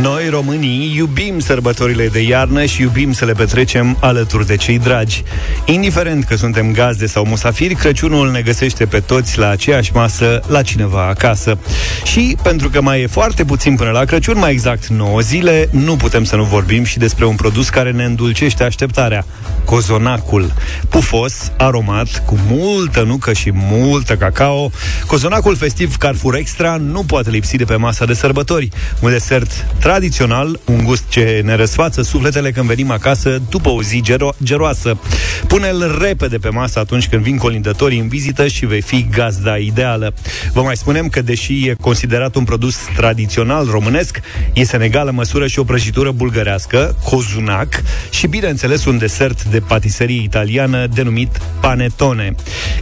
[0.00, 5.22] Noi, românii, iubim sărbătorile de iarnă și iubim să le petrecem alături de cei dragi.
[5.64, 10.62] Indiferent că suntem gazde sau musafiri, Crăciunul ne găsește pe toți la aceeași masă, la
[10.62, 11.58] cineva acasă.
[12.04, 15.96] Și pentru că mai e foarte puțin până la Crăciun, mai exact 9 zile, nu
[15.96, 19.26] putem să nu vorbim și despre un produs care ne îndulcește așteptarea.
[19.64, 20.52] Cozonacul.
[20.88, 24.70] Pufos, aromat, cu multă nucă și multă cacao,
[25.06, 28.68] cozonacul festiv Carrefour Extra nu poate lipsi de pe masa de sărbători.
[29.00, 34.02] Un desert tradițional, un gust ce ne răsfață sufletele când venim acasă după o zi
[34.02, 34.98] gero- geroasă.
[35.46, 40.14] Pune-l repede pe masă atunci când vin colindătorii în vizită și vei fi gazda ideală.
[40.52, 44.20] Vă mai spunem că, deși e considerat un produs tradițional românesc,
[44.52, 50.22] este în egală măsură și o prăjitură bulgărească, cozunac, și, bineînțeles, un desert de patiserie
[50.22, 52.34] italiană denumit panetone.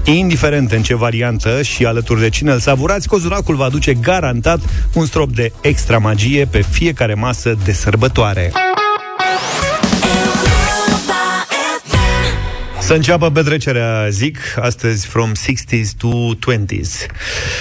[0.04, 4.60] Indiferent în ce variantă și alături de cine îl savurați, cozunacul va aduce garantat
[4.94, 8.52] un strop de extra magie pe fiecare masă de sărbătoare.
[12.80, 17.06] Să înceapă petrecerea, zic, astăzi from 60s to 20s.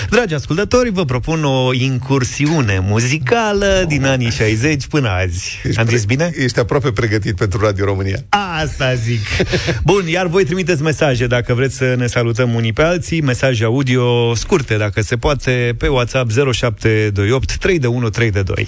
[0.10, 5.60] Dragi ascultători, vă propun o incursiune muzicală din anii 60 până azi.
[5.64, 6.32] Ești Am zis pre- bine?
[6.36, 8.18] Ești aproape pregătit pentru Radio România.
[8.64, 9.20] Asta zic.
[9.84, 14.36] Bun, iar voi trimiteți mesaje dacă vreți să ne salutăm unii pe alții, mesaje audio
[14.36, 18.68] scurte, dacă se poate, pe WhatsApp 0728 3 de 1 3 de 2.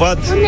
[0.00, 0.39] V-am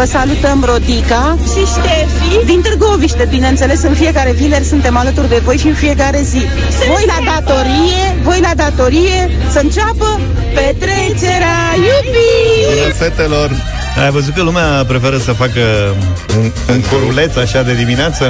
[0.00, 5.56] vă salutăm Rodica și Ștefi din Târgoviște, bineînțeles, în fiecare vineri suntem alături de voi
[5.56, 6.42] și în fiecare zi.
[6.88, 10.20] Voi la datorie, voi la datorie, să înceapă
[10.54, 12.80] petrecerea, iubi!
[12.80, 13.50] bună fetelor!
[14.04, 15.94] Ai văzut că lumea preferă să facă
[16.36, 18.24] un, un coruleț așa de dimineață?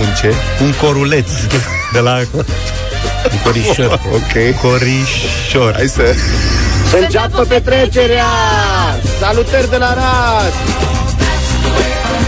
[0.00, 0.32] Un ce?
[0.62, 1.30] Un coruleț
[1.92, 2.18] de la
[3.32, 4.00] Un corișor.
[4.14, 4.60] Ok.
[4.62, 5.72] corișor.
[5.74, 6.14] Hai să...
[6.90, 8.24] Să înceapă petrecerea!
[9.20, 10.85] Salutări de la Arad!
[11.78, 12.25] way I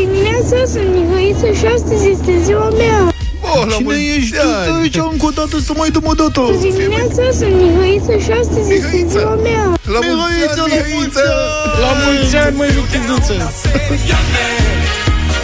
[0.00, 2.98] Dimineața sunt Mihăiță și astăzi este ziua mea.
[3.54, 4.66] Oh, la Cine mulți ești ani!
[4.68, 6.40] tu aici încă o dată să mai dăm o dată?
[6.68, 9.18] Dimineața sunt Mihăiță și astăzi este Mihăiță.
[9.18, 9.64] ziua mea.
[9.94, 11.24] La mulți Mihăiță, ani, la Mihăiță!
[11.84, 13.34] La mulți ani, măi, Lucinuță!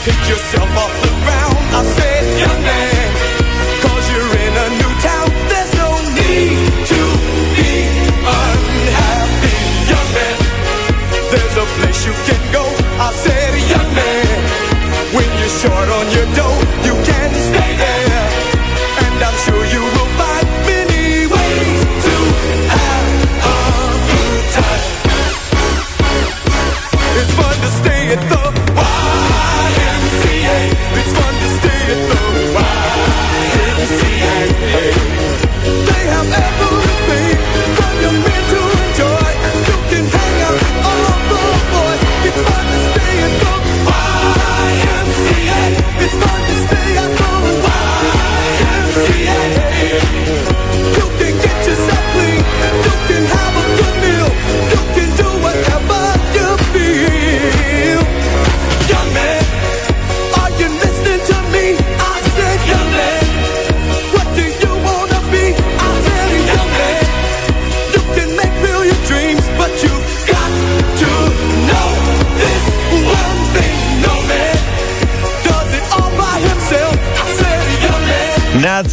[0.04, 1.58] Pick yourself off the ground.
[1.78, 2.83] I said, young man,
[11.94, 12.64] place you can go.
[12.98, 14.26] I said, young man,
[15.14, 16.93] when you're short on your dough, you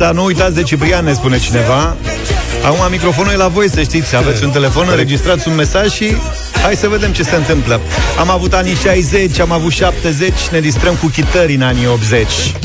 [0.01, 0.09] man.
[0.09, 1.95] Neața, nu uitați de Ciprian, ne spune cineva.
[2.65, 4.15] Acum microfonul e la voi, să știți.
[4.15, 6.15] Aveți un telefon, înregistrați un mesaj și
[6.63, 7.81] hai să vedem ce se întâmplă.
[8.19, 12.60] Am avut anii 60, am avut 70, ne distrăm cu chitări în anii 80.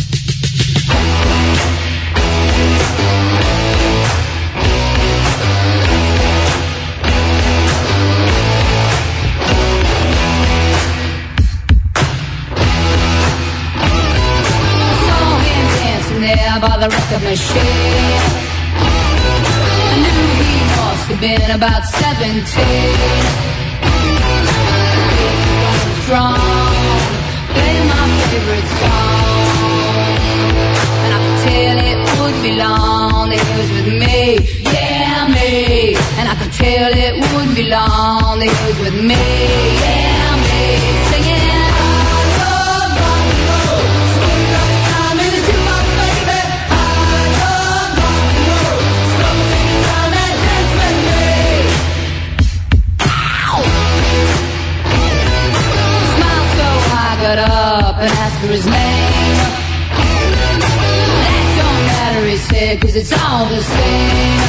[17.08, 18.20] By the machine.
[19.88, 22.42] I knew he must have been about 17.
[26.02, 26.38] Strong,
[27.52, 30.16] playing my favorite song.
[31.04, 34.18] And I could tell it wouldn't be long he was with me,
[34.62, 35.50] yeah, me.
[36.18, 39.24] And I could tell it wouldn't be long he was with me,
[39.84, 40.62] yeah, me.
[41.10, 41.35] Singing,
[57.96, 59.36] up and asked for his name.
[61.22, 64.40] That don't matter, he said, cause it's all the same.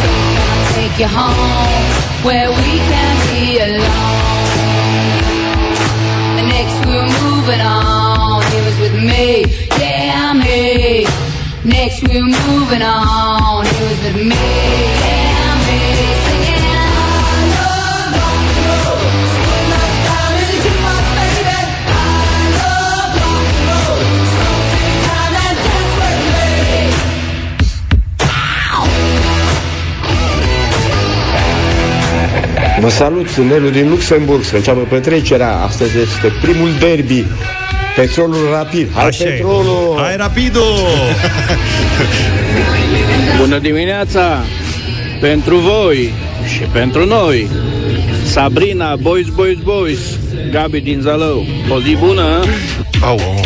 [0.00, 1.84] So can I take you home
[2.26, 4.52] where we can be alone?
[6.52, 9.44] Next we were moving on, he was with me,
[9.80, 11.06] yeah, me.
[11.64, 14.36] Next we were moving on, he was with me,
[15.00, 16.11] yeah, me.
[32.82, 35.56] Vă salut, sunt Nelu din Luxemburg, să înceapă petrecerea.
[35.56, 37.24] Astăzi este primul derby.
[37.96, 38.88] Petrolul rapid.
[38.94, 39.30] Hai Așa e.
[39.30, 39.94] petrolul!
[39.98, 40.60] Hai rapido!
[43.40, 44.44] Bună dimineața!
[45.20, 46.12] Pentru voi
[46.54, 47.48] și pentru noi
[48.24, 49.98] Sabrina, Boys, Boys, Boys
[50.50, 52.42] Gabi din Zalău O zi bună!
[53.02, 53.41] Au, au, au, au.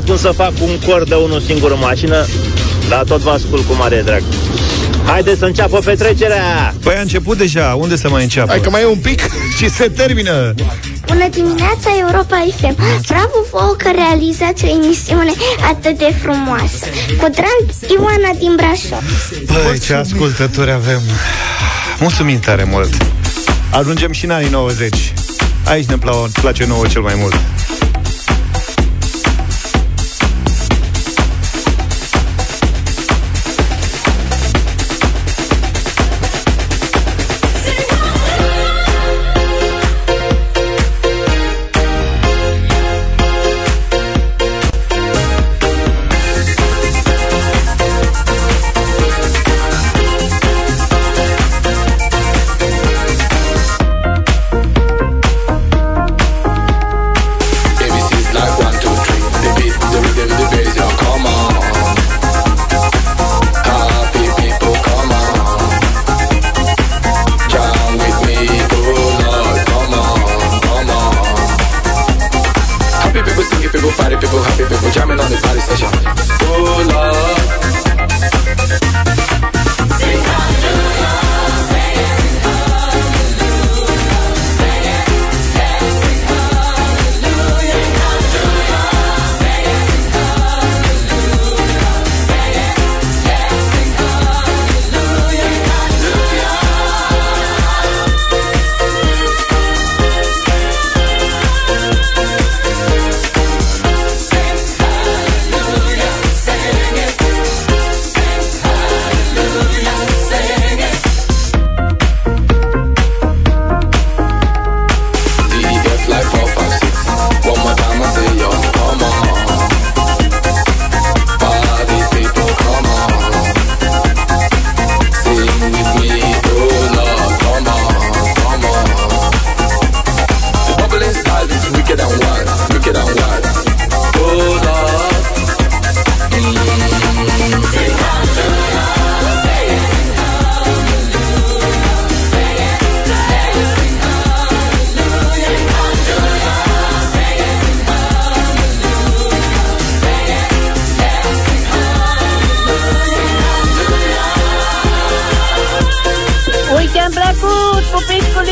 [0.00, 2.26] N-am cum să fac un cor de unul singur în mașină,
[2.88, 4.22] dar tot vă ascult cu mare drag.
[5.06, 6.74] Haideți să înceapă petrecerea!
[6.82, 8.50] Păi a început deja, unde să mai înceapă?
[8.50, 9.20] Hai că mai e un pic.
[9.58, 10.54] Și se termină!
[11.06, 12.76] Bună dimineața, Europa FM!
[13.06, 15.32] Bravo vouă că realizați o emisiune
[15.70, 16.86] atât de frumoasă!
[17.20, 19.02] Cu drag, Ioana din Brașov!
[19.46, 21.00] Băi, ce ascultători avem!
[22.00, 22.90] Mulțumim tare mult!
[23.70, 25.12] Ajungem și în anii 90.
[25.64, 27.34] Aici ne plau- place nouă cel mai mult.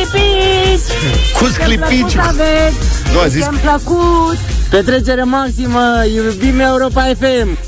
[0.04, 2.14] Pupici cu lipici!
[2.14, 2.14] Cu sclipici!
[3.12, 4.36] Nu a zis Weekend plăcut!
[4.70, 7.58] Petrecere maximă, iubim Europa FM!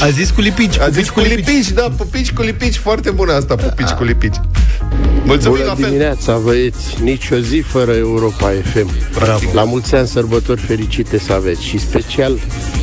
[0.00, 3.54] A zis cu lipici, A zis cu lipici, da, pupici cu lipici, foarte bună asta,
[3.54, 4.36] pupici cu lipici.
[5.24, 5.84] Mulțumim la Bună fel.
[5.84, 7.02] dimineața, băieți!
[7.02, 8.90] Nici o zi fără Europa FM.
[9.14, 9.50] Bravo.
[9.52, 12.38] La mulți ani sărbători fericite să aveți și special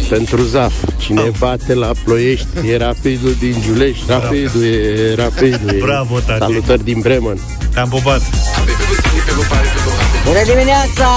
[0.10, 0.74] pentru Zaf.
[0.98, 4.04] Cine bate la Ploiești e Rapidul din Giulești.
[4.08, 5.78] Rapidul e, Rapidul e.
[5.82, 6.40] Bravo, tati.
[6.40, 7.40] Salutări din Bremen.
[7.74, 8.22] Te-am pupat!
[10.26, 11.08] Bună dimineața!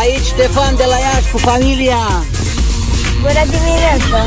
[0.00, 2.02] Aici Ștefan de la Iași cu familia!
[3.20, 4.20] Bună dimineața!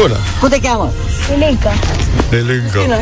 [0.00, 0.16] Bună.
[0.40, 0.92] Cum te cheamă?
[1.34, 1.72] Ilica!
[2.30, 3.00] De lângă.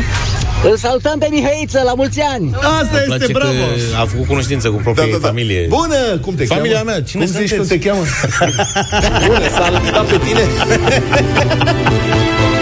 [0.69, 2.55] Îl salutăm pe Mihăiță, la mulți ani!
[2.81, 3.51] Asta este, bravo!
[4.01, 5.27] a făcut cunoștință cu propria Da, da, da.
[5.27, 5.65] familie.
[5.69, 6.89] Bună, cum te Familia cheamă?
[6.89, 7.69] mea, cine cum zici, sunteți?
[7.69, 8.03] cum te cheamă?
[9.27, 10.41] Bună, s-a lăudat pe tine.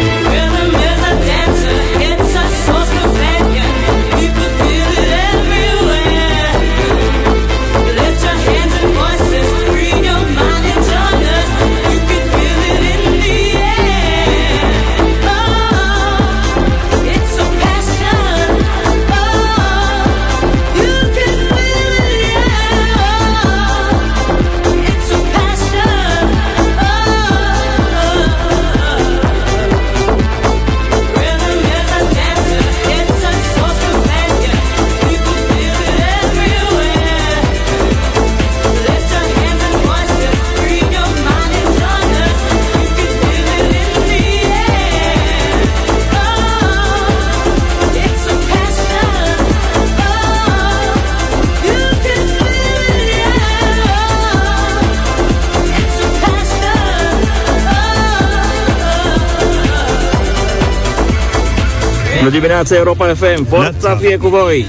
[62.24, 63.46] Bună dimineața, Europa FM!
[63.50, 64.66] Forța fie cu voi!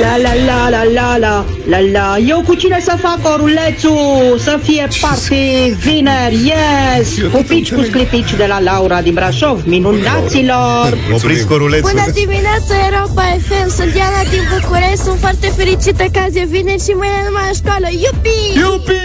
[0.00, 4.58] La la la la la la la la Eu cu cine să fac orulețul Să
[4.62, 11.90] fie party vineri Yes Pupici cu sclipici de la Laura din Brașov Minunaților Opriți corulețul.
[11.90, 13.68] Bună dimineața, Europa FM!
[13.76, 17.44] Sunt Diana din București, sunt foarte fericită că azi e vineri și mâine nu mai
[17.48, 17.86] în școală.
[17.90, 18.58] Iupi!
[18.58, 18.98] Iupi!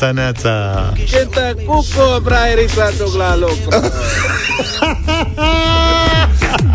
[0.00, 3.58] Neața, neața Cântă cu cobra Eric la la loc.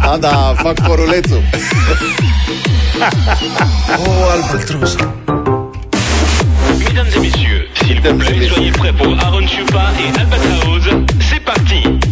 [0.02, 1.42] Da, da, fac porulețul.
[3.98, 4.96] O, oh, albatrus
[6.78, 10.86] Mesdames et messieurs, s'il vous plaît, soyez prêts pour Aaron Chupa et Albatraoz.
[11.30, 12.05] C'est parti.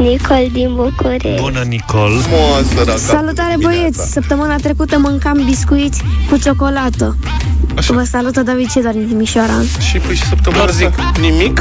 [0.00, 1.40] Nicol din București.
[1.40, 2.10] Bună, Nicol!
[2.30, 4.10] Moa, Salutare, băieți!
[4.10, 7.16] Săptămâna trecută mâncam biscuiți cu ciocolată.
[7.76, 7.92] Așa.
[7.94, 9.52] Vă salută David Cedar din Timișoara.
[9.90, 11.60] Și păi și săptămâna Doar zic nimic.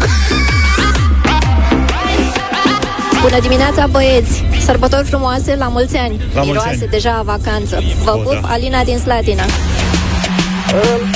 [3.21, 4.43] Bună dimineața, băieți!
[4.65, 6.17] Sărbători frumoase, la mulți ani!
[6.34, 6.89] La mulți Miroase ani.
[6.89, 7.84] deja vacanță.
[8.04, 8.47] Vă o, pup, da.
[8.47, 9.43] Alina din Slatina.
[10.71, 11.09] Îmi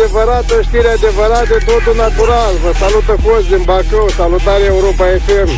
[0.00, 2.52] adevărată, știri adevărate, totul natural.
[2.64, 5.50] Vă salută Cos din Bacău, salutare Europa FM.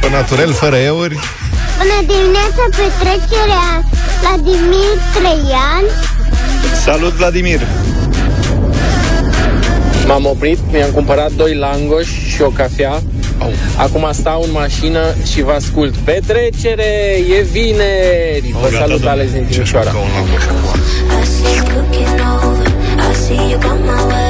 [0.00, 1.14] Pe naturel, fără euri.
[1.78, 3.68] Bună dimineața, petrecerea
[4.20, 5.84] Vladimir Traian.
[6.84, 7.60] Salut, Vladimir!
[10.06, 13.02] M-am oprit, mi-am cumpărat doi langoși și o cafea.
[13.76, 15.94] Acum stau în mașină și vă ascult.
[15.96, 16.92] Petrecere,
[17.38, 18.54] e vineri!
[18.60, 19.92] Vă salut, Ales din Timișoara!
[23.24, 24.23] See you got my way.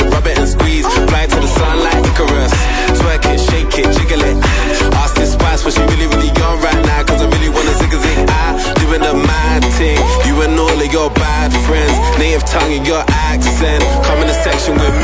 [0.00, 0.86] Wanna touch it, rub it and squeeze.
[1.08, 2.52] Fly to the sun like Icarus.
[3.00, 4.36] Twerk it, shake it, jiggle it.
[4.94, 7.02] Ask this spice, but she really, really young right now.
[7.04, 8.28] Cause I really wanna zig a zig.
[8.28, 9.98] I doing the mad thing.
[10.26, 11.96] You and all of your bad friends.
[12.18, 13.82] Native tongue and your accent.
[14.04, 14.95] Come in the section with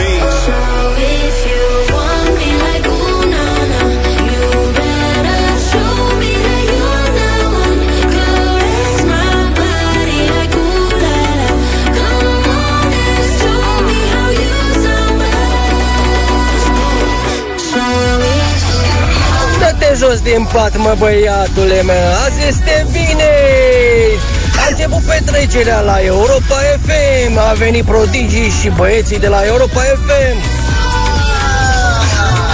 [20.23, 24.17] din pat, mă, băiatule meu, azi este vineri!
[24.63, 30.39] A început petrecerea la Europa FM, a venit prodigii și băieții de la Europa FM.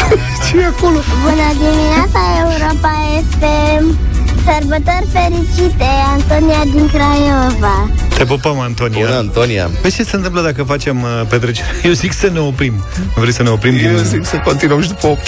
[0.44, 0.98] ce e acolo?
[1.22, 2.92] Bună dimineața, Europa
[3.38, 3.98] FM!
[4.44, 7.90] Sărbători fericite, Antonia din Craiova!
[8.16, 9.06] Te pupăm, Antonia.
[9.06, 9.70] Bună, Antonia.
[9.80, 11.68] Păi ce se întâmplă dacă facem uh, petrecere?
[11.84, 12.84] Eu zic să ne oprim.
[13.14, 13.74] Vrei să ne oprim?
[13.74, 14.04] Eu din...
[14.04, 15.20] zic să continuăm și după 8.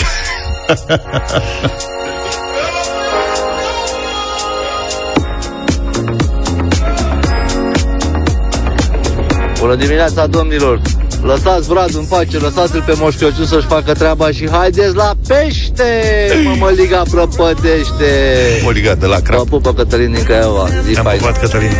[9.60, 10.80] Bună dimineața, domnilor!
[11.22, 15.92] Lăsați Brad în pace, lăsați-l pe Moș Crăciun să-și facă treaba și haideți la pește!
[16.44, 18.12] Mămăliga prăpădește!
[18.60, 19.38] Mămăliga de la crap.
[19.38, 20.68] Vă pupă Cătălin din Craiova.
[20.84, 21.20] Zi Am faină.
[21.22, 21.70] pupat, Cătălin.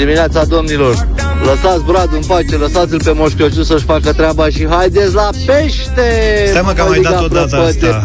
[0.00, 1.06] Dimineața, domnilor!
[1.44, 6.44] Lăsați Brad în pace, lăsați-l pe Moș Crăciun să-și facă treaba și haideți la pește!
[6.46, 8.04] Stai mă că am mai dat o dată asta.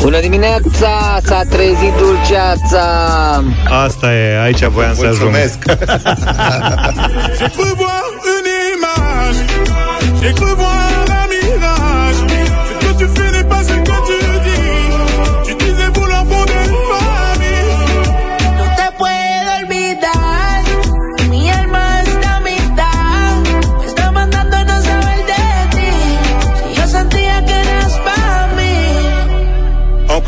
[0.00, 2.84] Bună dimineața, s-a trezit dulceața!
[3.84, 5.20] Asta e, aici voiam să ajung.
[5.20, 5.58] Mulțumesc.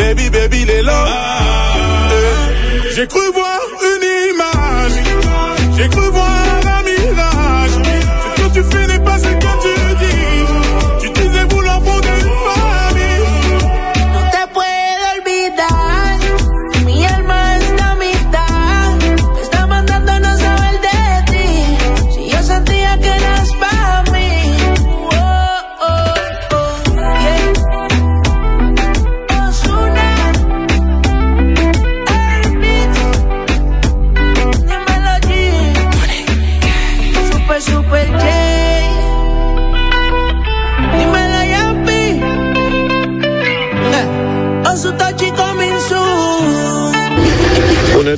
[0.00, 1.04] Baby, baby, les là.
[2.10, 3.60] Eh, J'ai cru voir
[3.92, 4.96] une image.
[5.76, 6.49] J'ai cru voir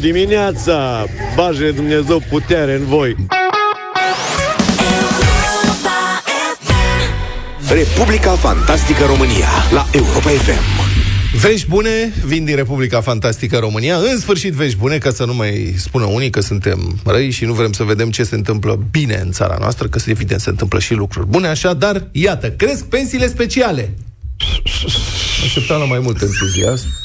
[0.02, 1.06] dimineața!
[1.36, 3.16] Baje Dumnezeu putere în voi!
[7.68, 10.90] Republica Fantastică România la Europa FM.
[11.40, 13.96] Vești bune vin din Republica Fantastică România.
[13.96, 17.52] În sfârșit vești bune, ca să nu mai spună unii că suntem răi și nu
[17.52, 20.94] vrem să vedem ce se întâmplă bine în țara noastră, că evident se întâmplă și
[20.94, 23.94] lucruri bune, așa, dar iată, cresc pensiile speciale.
[25.44, 27.01] Așteptam la mai mult entuziasm.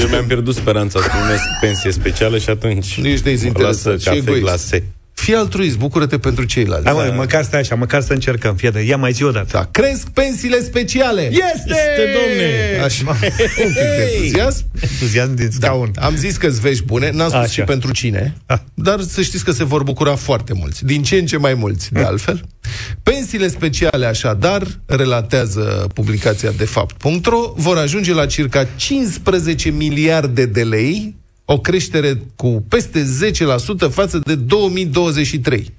[0.00, 3.84] Eu mi-am pierdut speranța să primesc pensie specială și atunci Nici dezinteresat.
[3.84, 4.40] lasă Și cafe egoist.
[4.42, 4.84] glase.
[5.28, 6.84] Fii altruist, bucură-te pentru ceilalți.
[6.84, 8.54] Da, mă, măcar stai așa, măcar să încercăm.
[8.54, 9.48] Fie de, ia mai zi o dată.
[9.52, 11.22] Da, cresc pensiile speciale.
[11.22, 11.64] Este!
[11.66, 12.82] Este, domne!
[12.84, 13.04] Așa.
[13.08, 14.64] Un pic de entuziasm.
[14.80, 15.90] Entuziasm din scaun.
[15.92, 16.06] Da.
[16.06, 17.50] Am zis că vești bune, n-am spus Așa.
[17.50, 18.36] și pentru cine,
[18.74, 21.92] dar să știți că se vor bucura foarte mulți, din ce în ce mai mulți,
[21.92, 22.40] de altfel.
[23.02, 31.16] Pensiile speciale, așadar, relatează publicația de fapt.ro, vor ajunge la circa 15 miliarde de lei,
[31.50, 33.02] o creștere cu peste
[33.88, 35.72] 10% față de 2023.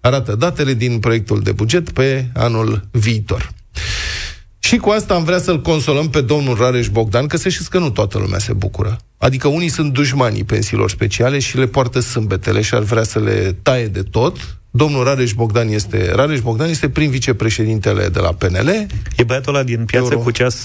[0.00, 3.52] Arată datele din proiectul de buget pe anul viitor.
[4.64, 7.78] Și cu asta am vrea să-l consolăm pe domnul Rareș Bogdan, că să știți că
[7.78, 8.96] nu toată lumea se bucură.
[9.18, 13.56] Adică unii sunt dușmanii pensiilor speciale și le poartă sâmbetele și ar vrea să le
[13.62, 14.58] taie de tot.
[14.70, 18.86] Domnul Rareș Bogdan este, Rareș Bogdan este prim vicepreședintele de la PNL.
[19.16, 20.24] E băiatul ăla din piață Euro.
[20.24, 20.56] cu ceas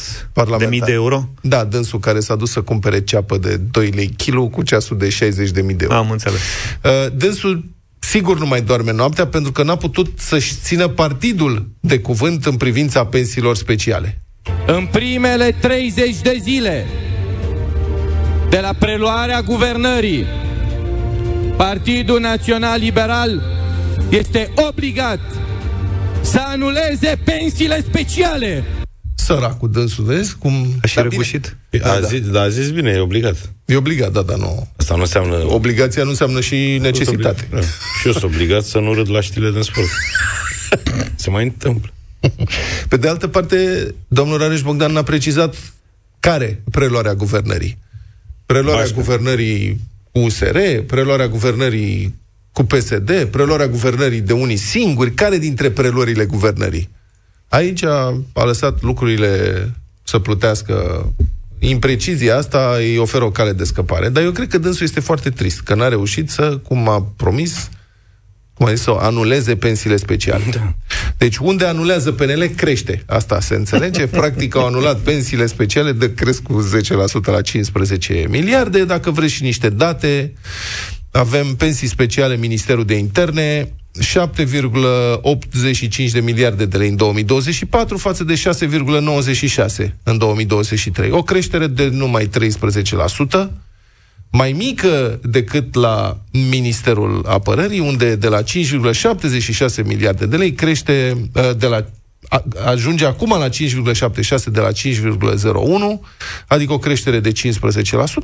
[0.57, 1.29] de mii de euro?
[1.41, 5.09] Da, dânsul care s-a dus să cumpere ceapă de 2 lei kilo cu ceasul de
[5.09, 5.97] 60 de mii de euro.
[5.97, 6.39] Am înțeles.
[6.83, 7.65] Uh, dânsul
[8.09, 12.57] sigur nu mai doarme noaptea pentru că n-a putut să-și țină partidul de cuvânt în
[12.57, 14.21] privința pensiilor speciale.
[14.67, 16.85] În primele 30 de zile
[18.49, 20.25] de la preluarea guvernării,
[21.57, 23.41] Partidul Național Liberal
[24.09, 25.19] este obligat
[26.21, 28.63] să anuleze pensiile speciale.
[29.29, 30.75] Săracul dânsul, vezi cum...
[30.81, 31.57] A și răbușit?
[31.69, 33.53] Da, a, zis, da, a zis bine, e obligat.
[33.65, 34.67] E obligat, da, dar nu...
[34.77, 35.35] Asta nu înseamnă...
[35.35, 37.47] Obligația nu înseamnă și necesitate.
[37.51, 37.61] Da.
[37.61, 39.87] Și eu sunt obligat să nu râd la știle din sport.
[41.15, 41.91] Se mai întâmplă.
[42.87, 45.55] Pe de altă parte, domnul Rareș Bogdan n-a precizat
[46.19, 47.77] care preluarea guvernării.
[48.45, 48.95] Preluarea Bașca.
[48.95, 49.79] guvernării
[50.11, 52.15] cu USR, preluarea guvernării
[52.51, 56.89] cu PSD, preluarea guvernării de unii singuri, care dintre preluările guvernării?
[57.49, 59.65] Aici a, a lăsat lucrurile
[60.03, 61.05] să plutească.
[61.59, 65.29] Imprecizia asta îi oferă o cale de scăpare, dar eu cred că dânsul este foarte
[65.29, 67.69] trist, că n-a reușit să, cum a promis,
[68.53, 70.43] cum a zis, să anuleze pensiile speciale.
[70.51, 70.73] Da.
[71.17, 73.03] Deci unde anulează PNL, crește.
[73.05, 74.07] Asta se înțelege.
[74.19, 76.69] Practic au anulat pensiile speciale, de cresc cu
[77.21, 78.85] 10% la 15 miliarde.
[78.85, 80.33] Dacă vreți și niște date,
[81.11, 88.33] avem pensii speciale Ministerul de Interne, 7,85 de miliarde de lei în 2024 față de
[88.33, 88.39] 6,96
[90.03, 91.11] în 2023.
[91.11, 92.29] O creștere de numai 13%,
[94.31, 98.45] mai mică decât la Ministerul Apărării, unde de la 5,76
[99.85, 101.85] miliarde de lei crește uh, de la
[102.29, 105.99] a- ajunge acum la 5,76 de la 5,01,
[106.47, 107.35] adică o creștere de 15%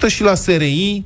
[0.08, 1.04] și la SRI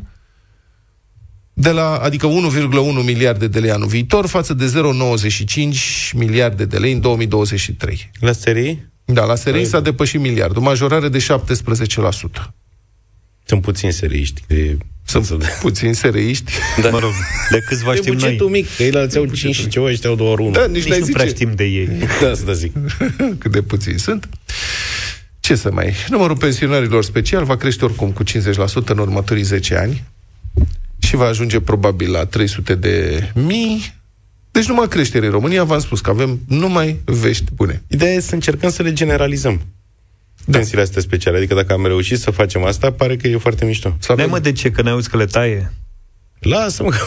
[1.60, 6.92] de la, adică 1,1 miliarde de lei anul viitor față de 0,95 miliarde de lei
[6.92, 8.12] în 2023.
[8.20, 8.80] La SRI?
[9.06, 11.22] Da, la SRI s-a depășit miliardul, majorare de 17%.
[13.46, 14.42] Sunt puțini seriști.
[14.48, 14.78] Că e...
[15.06, 16.52] Sunt puțini sereiști.
[16.82, 16.90] Da.
[16.90, 17.12] Mă rog,
[17.50, 18.22] de câțiva E știm noi.
[18.22, 20.52] bugetul mic, că ei la au 5 și ceva, ăștia au doar 1.
[20.52, 21.18] Da, nici, Nici n-ai nu zice.
[21.18, 21.88] prea știm de ei.
[22.22, 22.74] Da, asta zic.
[23.38, 24.30] Cât de puțini sunt.
[25.40, 25.94] Ce să mai...
[26.10, 28.28] Numărul pensionarilor special va crește oricum cu 50%
[28.86, 30.04] în următorii 10 ani
[31.00, 33.98] și va ajunge probabil la 300 de mii.
[34.52, 37.84] Deci numai creștere în România, v-am spus că avem numai vești bune.
[37.88, 39.62] Ideea e să încercăm să le generalizăm.
[40.46, 40.58] Da.
[40.58, 41.38] Pensiile astea speciale.
[41.38, 43.96] Adică dacă am reușit să facem asta, pare că e foarte mișto.
[44.00, 44.72] Să Ne mă, de ce?
[44.72, 45.74] Că n-auzi că le taie?
[46.40, 46.98] Lasă-mă că...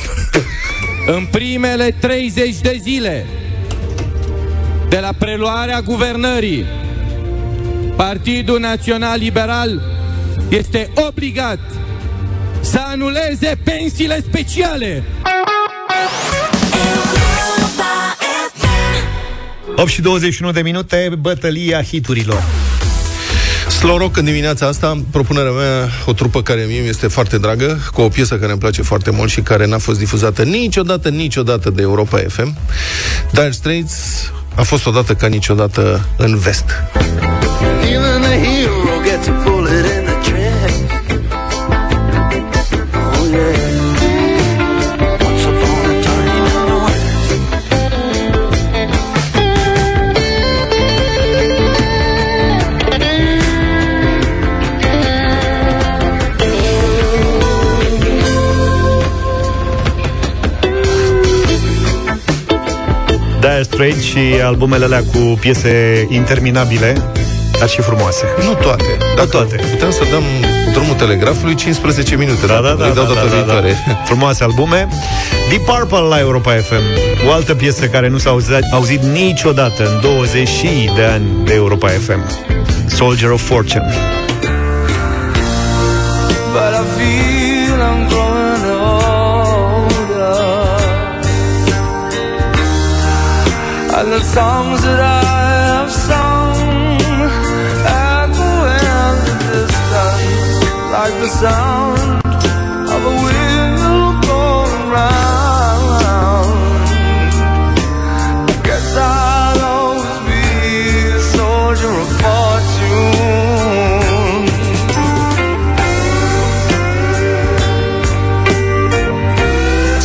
[1.16, 3.26] În primele 30 de zile
[4.88, 6.64] de la preluarea guvernării,
[7.96, 9.82] Partidul Național Liberal
[10.48, 11.58] este obligat
[12.62, 15.04] să anuleze pensiile speciale.
[19.76, 22.42] 8 și 21 de minute, bătălia hiturilor.
[23.68, 27.78] Slow rock în dimineața asta, propunerea mea, o trupă care mie mi este foarte dragă,
[27.92, 31.70] cu o piesă care îmi place foarte mult și care n-a fost difuzată niciodată, niciodată
[31.70, 32.56] de Europa FM.
[33.30, 33.94] Dire Straits
[34.54, 36.64] a fost odată ca niciodată în vest.
[37.92, 40.01] Even a hero gets a bullet in
[63.82, 66.96] Dire Straits și albumele alea cu piese interminabile,
[67.58, 68.24] dar și frumoase.
[68.44, 68.96] Nu toate.
[69.16, 69.56] Da, toate.
[69.70, 70.22] Putem să dăm
[70.72, 72.46] drumul telegrafului 15 minute.
[72.46, 73.84] Da, dacă da, da, vrei, dau da, data da, da, viitoare.
[73.86, 74.02] da.
[74.04, 74.88] Frumoase albume.
[75.48, 76.82] Deep Purple la Europa FM.
[77.28, 80.50] O altă piesă care nu s-a auzit, auzit niciodată în 20
[80.96, 82.20] de ani de Europa FM.
[82.86, 84.21] Soldier of Fortune.
[94.34, 95.22] Songs that I
[95.60, 96.56] have sung
[98.16, 100.56] echo in the distance
[100.94, 102.00] like the sound
[102.94, 106.48] of a wheel going round.
[108.66, 110.44] Guess I'll always be
[111.18, 113.12] a soldier of fortune.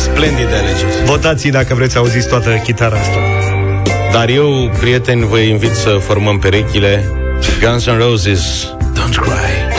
[0.04, 1.04] Splendide alegeri.
[1.04, 3.18] Votați dacă vreți să auziți toată chitara asta.
[4.12, 7.04] Dar eu, prieteni, vă invit să formăm perechile.
[7.60, 9.76] Guns N' Roses, Don't Cry.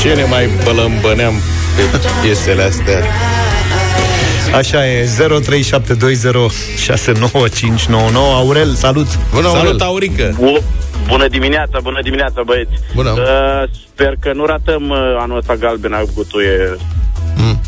[0.00, 1.34] Ce ne mai bălămbăneam
[1.90, 3.02] pe piesele astea?
[4.54, 5.08] Așa e, 0372069599.
[8.14, 9.06] Aurel, salut!
[9.52, 10.34] Salut, Aurică!
[10.38, 10.62] Bu-
[11.08, 12.70] Bună dimineața, bună dimineața, băieți.
[12.94, 13.10] Bună.
[13.10, 16.76] Uh, sper că nu ratăm uh, anul ăsta galbena butuie.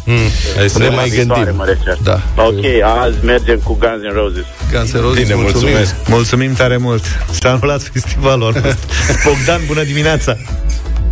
[0.04, 0.16] Mm,
[0.56, 1.56] hai să ne mai viitoare, gândim.
[1.58, 1.96] Mă refer.
[2.02, 2.20] Da.
[2.36, 2.64] Ok,
[3.02, 4.44] azi mergem cu Guns N' Roses.
[4.72, 5.68] Guns N' Roses, Bine, mulțumim.
[5.68, 5.94] mulțumesc.
[6.08, 7.04] Mulțumim tare mult!
[7.40, 8.86] S-a anulat festivalul anul ăsta.
[9.28, 10.36] Bogdan, bună dimineața!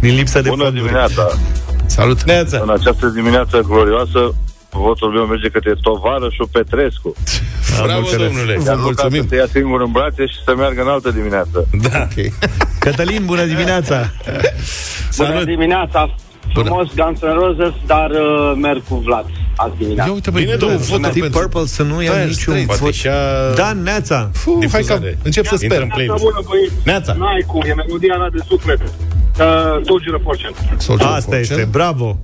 [0.00, 0.82] Din lipsă de Bună fonduri.
[0.84, 1.38] dimineața!
[1.90, 2.22] Salut!
[2.22, 2.60] Neața.
[2.62, 4.34] În această dimineață glorioasă,
[4.70, 7.14] votul meu merge către tovarășul Petrescu.
[7.82, 8.56] Bravo, domnule!
[8.58, 9.22] Vă mulțumim!
[9.22, 11.68] Să se ia singur în brațe și să meargă în altă dimineață.
[11.82, 12.08] Da.
[12.10, 12.32] Okay.
[12.84, 14.10] Cătălin, bună dimineața!
[15.16, 16.14] Bună dimineața!
[16.52, 19.26] Frumos Guns N' Roses, dar uh, merg cu Vlad
[19.64, 20.08] azi dimineața.
[20.08, 21.38] Ia uite, băi, Bine, două domnule, voturi Deep pentru...
[21.48, 22.66] Purple să nu ia Dire niciun Straits.
[22.66, 22.78] vot.
[22.78, 23.18] Poate și-a
[23.54, 24.30] Dan, Neața!
[24.32, 25.18] Fuh, hai că difuzare.
[25.22, 25.82] încep să Intră sper.
[25.82, 26.22] în playlist.
[26.24, 26.72] bună, băieți!
[26.84, 27.12] Neața!
[27.12, 28.80] N-ai cum, e melodia mea de suflet.
[29.36, 29.46] Că
[29.86, 30.54] Soldier of Fortune.
[30.76, 31.60] Soldier of Asta Fortune.
[31.60, 32.18] este, bravo!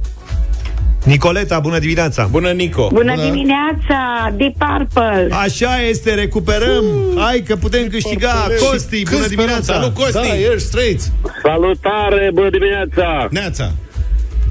[1.05, 2.27] Nicoleta, bună dimineața!
[2.31, 2.89] Bună, Nico!
[2.93, 3.99] Bună, dimineața,
[4.37, 5.29] Deep Purple.
[5.31, 6.85] Așa este, recuperăm!
[7.17, 8.33] Hai că putem câștiga!
[8.71, 9.73] Costi, bună Câți dimineața!
[9.75, 10.13] Salut, Costi!
[10.13, 11.11] Da, Air Straits.
[11.43, 13.29] Salutare, bună dimineața!
[13.31, 13.73] Neața!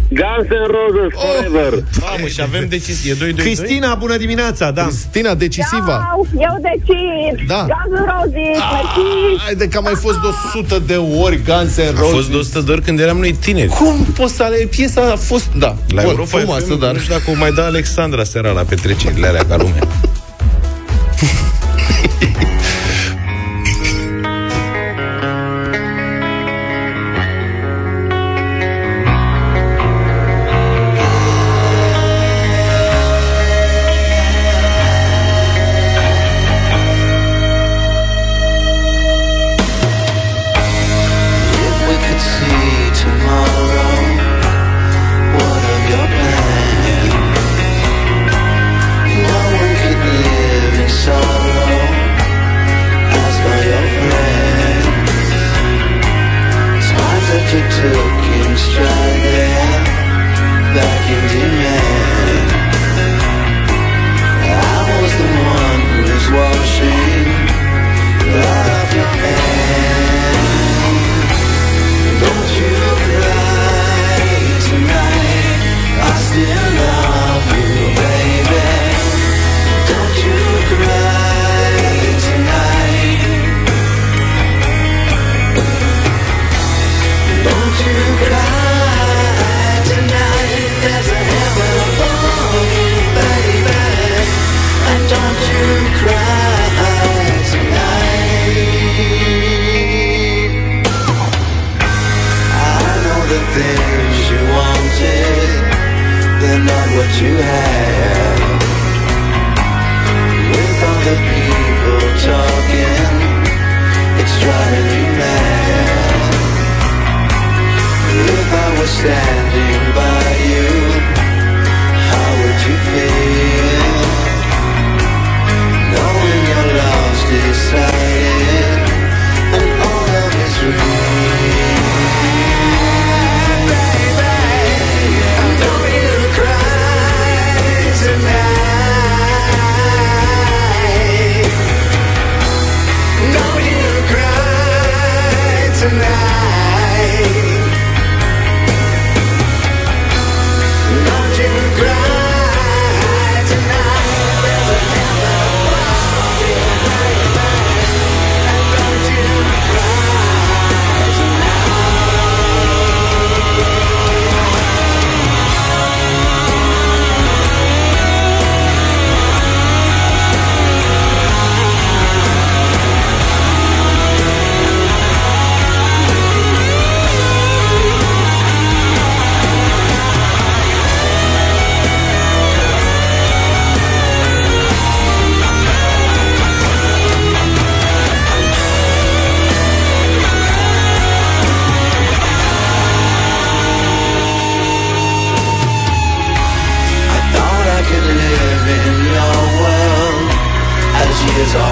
[0.10, 1.84] Guns N' Roses forever!
[2.02, 3.12] Mamă, și avem decizie.
[3.12, 4.72] E 2 2 Cristina, bună dimineața!
[4.72, 4.84] Da.
[4.84, 6.10] Cristina, decisiva.
[6.14, 7.48] Au, eu decid.
[7.48, 7.66] Da.
[7.72, 9.44] Guns N' Roses, Ah, mersi.
[9.46, 12.12] Haide că a mai fost de 100 de ori Guns N' A Roses.
[12.16, 13.68] fost de 100 de ori când eram noi tineri.
[13.70, 14.56] Cum poți să ale...
[14.70, 15.48] Piesa a fost...
[15.58, 16.92] Da, La Bun, Europa frumoasă, FM, dar...
[16.94, 19.84] nu știu dacă o mai da Alexandra seara la petrecerile alea ca lumea.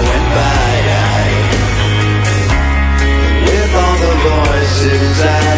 [0.02, 0.74] went by
[3.46, 5.53] With all the voices I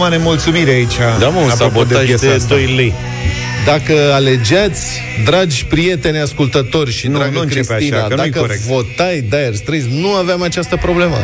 [0.00, 0.96] numai nemulțumire aici.
[1.18, 2.54] Da, mă, un apropo sabotaj piesa de asta.
[2.54, 2.92] 2 lei.
[3.64, 4.84] Dacă alegeați,
[5.24, 8.60] dragi prieteni ascultători și Nu, dragă nu începe Cristina, așa, că nu-i dacă corect.
[8.60, 11.16] votai Dire Straits, nu aveam această problemă.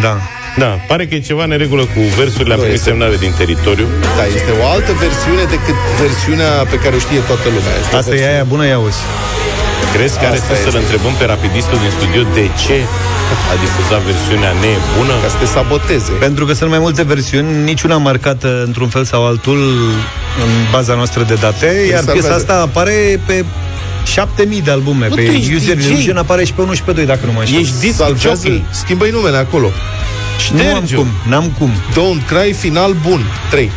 [0.00, 0.14] Da.
[0.58, 3.86] Da, pare că e ceva neregulă cu versurile, am Nu, primit este- semnare din teritoriu.
[4.16, 7.74] Da, este o altă versiune decât versiunea pe care o știe toată lumea.
[7.82, 9.02] Este Asta e aia bună, ia auzi.
[9.94, 10.78] Crezi că are Asta sens să-l este.
[10.78, 12.76] întrebăm pe rapidistul din studio de ce
[13.52, 15.14] a difuzat versiunea nebună?
[15.24, 16.10] Ca să te saboteze.
[16.26, 19.60] Pentru că sunt mai multe versiuni, niciuna marcată într-un fel sau altul
[20.44, 22.12] în baza noastră de date, iar salvează.
[22.12, 23.44] piesa asta apare pe
[24.04, 25.84] 7000 de albume, Bă, pe tu ești User DJ.
[25.86, 27.58] Illusion apare și pe 1 și pe 2, dacă nu mă înșel.
[27.60, 28.64] Ești disc Salvează, jockey.
[28.70, 29.68] schimbă-i numele acolo.
[30.52, 31.70] Nu am cum, n-am cum.
[31.90, 33.20] Don't Cry, final bun.
[33.50, 33.70] 3.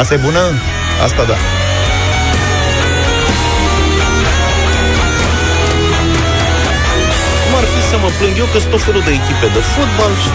[0.00, 0.38] Asta e bună?
[1.04, 1.34] Asta da.
[8.18, 10.30] Plâng eu că sunt tot felul de echipe de fotbal și...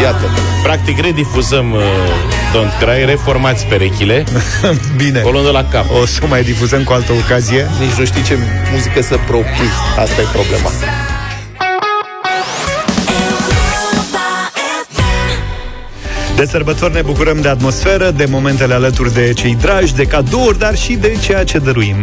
[0.00, 0.24] Iată.
[0.62, 1.80] Practic redifuzăm uh,
[2.52, 4.24] Don't Cry, reformați perechile,
[4.96, 5.20] Bine.
[5.24, 5.84] o luăm de la cap.
[6.02, 7.66] O să o mai difuzăm cu altă ocazie.
[7.80, 8.38] Nici nu știi ce
[8.72, 9.70] muzică să propui.
[9.98, 10.70] Asta e problema.
[16.40, 20.76] De sărbători ne bucurăm de atmosferă, de momentele alături de cei dragi, de cadouri, dar
[20.76, 21.96] și de ceea ce dăruim.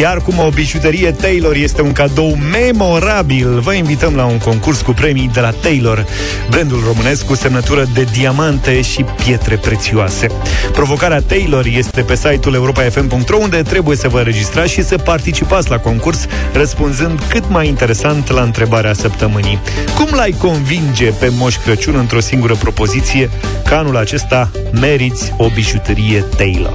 [0.00, 4.92] Iar cum o bijuterie Taylor este un cadou memorabil, vă invităm la un concurs cu
[4.92, 6.06] premii de la Taylor,
[6.50, 10.26] brandul românesc cu semnătură de diamante și pietre prețioase.
[10.72, 15.78] Provocarea Taylor este pe site-ul europa.fm.ro unde trebuie să vă înregistrați și să participați la
[15.78, 19.58] concurs, răspunzând cât mai interesant la întrebarea săptămânii.
[19.94, 23.30] Cum l-ai convinge pe Moș Crăciun într-o singură propoziție
[23.68, 26.72] că anul acesta meriți o bijuterie Taylor?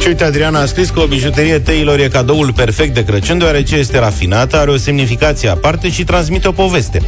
[0.00, 3.76] Și uite, Adriana a scris că o bijuterie Taylor e cadoul perfect de Crăciun, deoarece
[3.76, 7.02] este rafinată, are o semnificație aparte și transmite o poveste.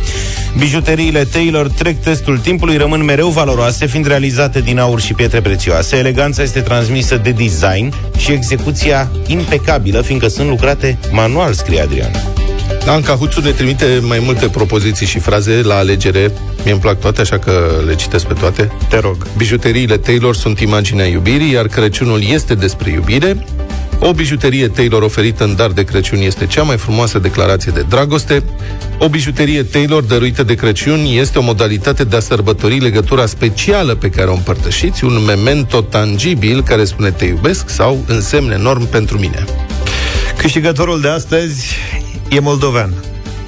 [0.59, 5.97] Bijuteriile Taylor trec testul timpului, rămân mereu valoroase, fiind realizate din aur și pietre prețioase.
[5.97, 12.38] Eleganța este transmisă de design și execuția impecabilă, fiindcă sunt lucrate manual, scrie Adriana.
[12.89, 16.33] Anca Huțu ne trimite mai multe propoziții și fraze la alegere.
[16.65, 18.73] Mie îmi plac toate, așa că le citesc pe toate.
[18.89, 19.27] Te rog.
[19.37, 23.45] Bijuteriile Taylor sunt imaginea iubirii, iar Crăciunul este despre iubire.
[24.01, 28.43] O bijuterie Taylor oferită în dar de Crăciun este cea mai frumoasă declarație de dragoste.
[28.99, 34.11] O bijuterie Taylor dăruită de Crăciun este o modalitate de a sărbători legătura specială pe
[34.11, 39.45] care o împărtășiți, un memento tangibil care spune te iubesc sau însemn enorm pentru mine.
[40.39, 41.77] Câștigătorul de astăzi
[42.31, 42.91] e moldovean.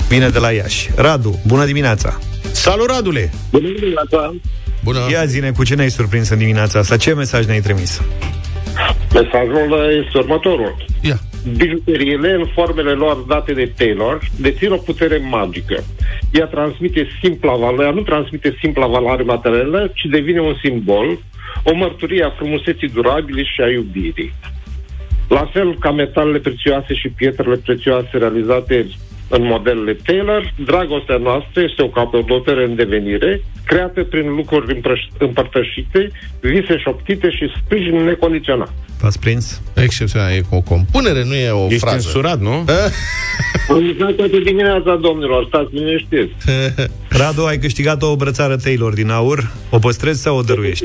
[0.09, 0.91] Vine de la Iași.
[0.97, 2.18] Radu, bună dimineața!
[2.53, 3.30] Salut, Radule!
[3.51, 4.34] Bună dimineața!
[4.84, 4.99] Bună!
[5.11, 6.97] Ia zine, cu ce ne-ai surprins în dimineața asta?
[6.97, 8.03] Ce mesaj ne-ai trimis?
[9.14, 10.76] Mesajul este următorul.
[11.01, 11.18] Ia.
[11.57, 15.84] Bijuteriile, în formele lor date de Taylor, dețin o putere magică.
[16.32, 21.18] Ea transmite simpla valoare, ea nu transmite simpla valoare materială, ci devine un simbol,
[21.64, 24.32] o mărturie a frumuseții durabile și a iubirii.
[25.37, 28.87] La fel ca metalele prețioase și pietrele prețioase realizate
[29.28, 36.11] în modelele Taylor, dragostea noastră este o capodoperă în devenire, creată prin lucruri împrăș- împărtășite,
[36.41, 38.72] vise șoptite și sprijin necondiționat.
[39.01, 39.61] V-ați prins?
[39.74, 41.95] Excepțional, e o compunere, nu e o Ești frază.
[41.97, 42.64] însurat, nu?
[43.68, 46.33] Am uitat toată dimineața, domnilor, stați liniștiți.
[47.20, 49.51] Radu, ai câștigat o brățară Taylor din aur.
[49.70, 50.85] O păstrezi sau o dăruiești?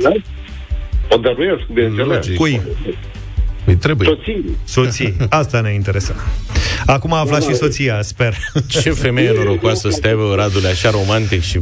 [1.10, 2.08] O dăruiesc, bineînțeles.
[2.08, 2.36] Logic.
[2.36, 2.62] Cui?
[3.66, 4.08] Îi trebuie.
[4.08, 4.46] Soții.
[4.64, 5.16] Soții.
[5.30, 6.22] Asta ne interesează.
[6.86, 8.38] Acum a aflat și soția, sper.
[8.68, 11.60] Ce femeie norocoasă să te aibă, Radule, așa romantic și,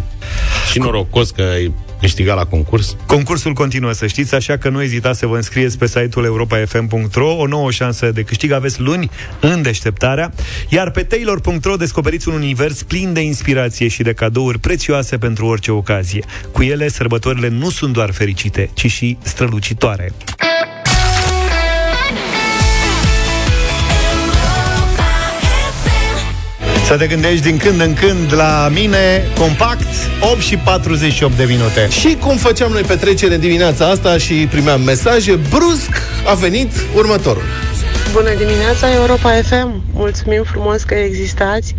[0.71, 2.95] și norocos că ai câștigat la concurs.
[3.05, 7.47] Concursul continuă, să știți, așa că nu ezitați să vă înscrieți pe site-ul europa.fm.ro O
[7.47, 10.33] nouă șansă de câștig aveți luni în deșteptarea
[10.69, 15.71] Iar pe taylor.ro descoperiți un univers plin de inspirație și de cadouri prețioase pentru orice
[15.71, 20.13] ocazie Cu ele, sărbătorile nu sunt doar fericite, ci și strălucitoare
[26.85, 29.87] Să te gândești din când în când la mine, compact,
[30.31, 31.87] 8 și 48 de minute.
[31.89, 35.89] Și cum făceam noi petrecere dimineața asta și primeam mesaje, brusc
[36.25, 37.43] a venit următorul.
[38.11, 39.83] Bună dimineața, Europa FM!
[39.93, 41.75] Mulțumim frumos că existați.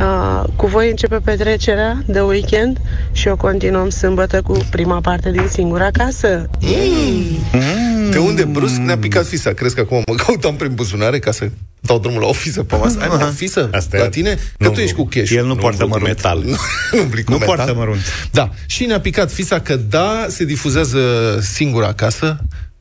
[0.00, 2.78] Uh, cu voi începe petrecerea de weekend
[3.12, 6.46] și o continuăm sâmbătă cu prima parte din singura casă.
[6.60, 8.10] Mm.
[8.10, 9.52] De unde brusc ne-a picat fisa?
[9.52, 11.48] Crezi că acum mă căutam prin buzunare ca să
[11.80, 12.98] dau drumul la o fisă pe masă?
[13.00, 13.68] Ai mă, fisă?
[13.72, 14.34] Asta la e- tine?
[14.34, 15.30] Că Nu, tu ești cu cash.
[15.30, 16.22] El nu, poartă umblu cu mărunt.
[16.22, 16.42] metal.
[16.92, 17.54] nu umbli cu Nu metal.
[17.56, 18.00] poartă mărunt.
[18.30, 18.50] Da.
[18.66, 20.98] Și ne-a picat fisa că da, se difuzează
[21.40, 22.36] singur acasă.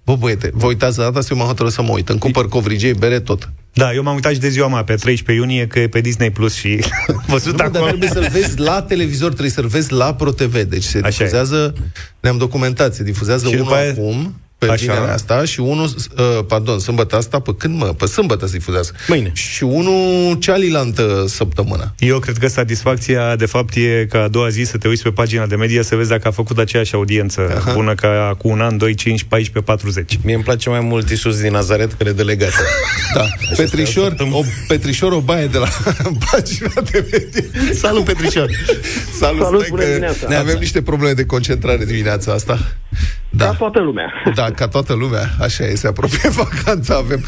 [0.05, 2.09] Bă, băiete, vă uitați de data asta, eu m-am hotărât să mă uit.
[2.09, 3.49] Îmi cumpăr covrigei, bere, tot.
[3.74, 6.32] Da, eu m-am uitat și de ziua mea pe 13 iunie, că e pe Disney
[6.32, 7.86] Plus și am văzut Nu, dar acolo.
[7.86, 10.61] trebuie să-l vezi la televizor, trebuie să-l vezi la ProTV.
[10.61, 11.11] Deci se Așa e.
[11.11, 11.74] difuzează,
[12.19, 14.36] ne-am documentat, se difuzează Și unul după aia- acum,
[14.66, 14.93] pe Așa.
[14.93, 15.86] vinerea asta, și unul,
[16.18, 17.86] uh, pardon, sâmbătă asta, pe când mă?
[17.86, 18.91] Pe sâmbătă se difuzează.
[19.07, 19.32] Mâine.
[19.34, 21.93] Și unul cealaltă săptămână.
[21.99, 25.09] Eu cred că satisfacția, de fapt, e ca a doua zi să te uiți pe
[25.09, 27.74] pagina de media să vezi dacă a făcut aceeași audiență Aha.
[27.74, 30.20] bună ca cu un an, 2, 5, 14, 40.
[30.24, 32.51] Mie îmi place mai mult Isus din Nazaret, că e delegat.
[33.16, 33.26] Da.
[33.55, 35.68] Petrișor, o, Petrișor o baie de la
[36.32, 37.74] pagina de media.
[37.74, 38.49] Salut, Petrișor!
[39.20, 40.28] Salut, Salut, stai bună că dimineața.
[40.28, 42.76] ne avem niște probleme de concentrare dimineața asta.
[43.30, 43.46] Da.
[43.46, 44.14] Ca toată lumea.
[44.36, 47.24] Da, ca toată lumea, așa e, se apropie vacanța avem.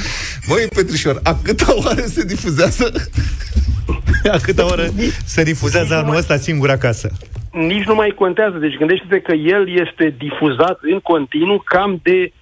[0.48, 2.92] Măi, Petrișor, a câta oară se difuzează?
[4.36, 4.86] A câta oră
[5.26, 7.12] se difuzează anul ăsta singur acasă?
[7.52, 8.58] Nici nu mai contează.
[8.58, 12.34] Deci gândește-te că el este difuzat în continuu cam de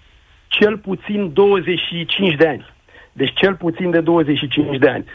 [0.48, 2.66] cel puțin 25 de ani.
[3.12, 5.06] Deci cel puțin de 25 de ani.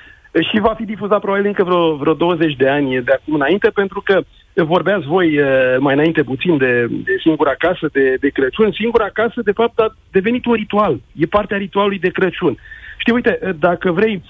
[0.50, 4.00] Și va fi difuzat probabil încă vreo, vreo 20 de ani de acum înainte, pentru
[4.04, 4.20] că
[4.62, 8.72] vorbeați voi eh, mai înainte puțin de, de singura casă de, de Crăciun.
[8.72, 11.00] Singura casă, de fapt, a devenit un ritual.
[11.16, 12.56] E partea ritualului de Crăciun.
[12.98, 14.22] Știi, uite, eh, dacă vrei, eh,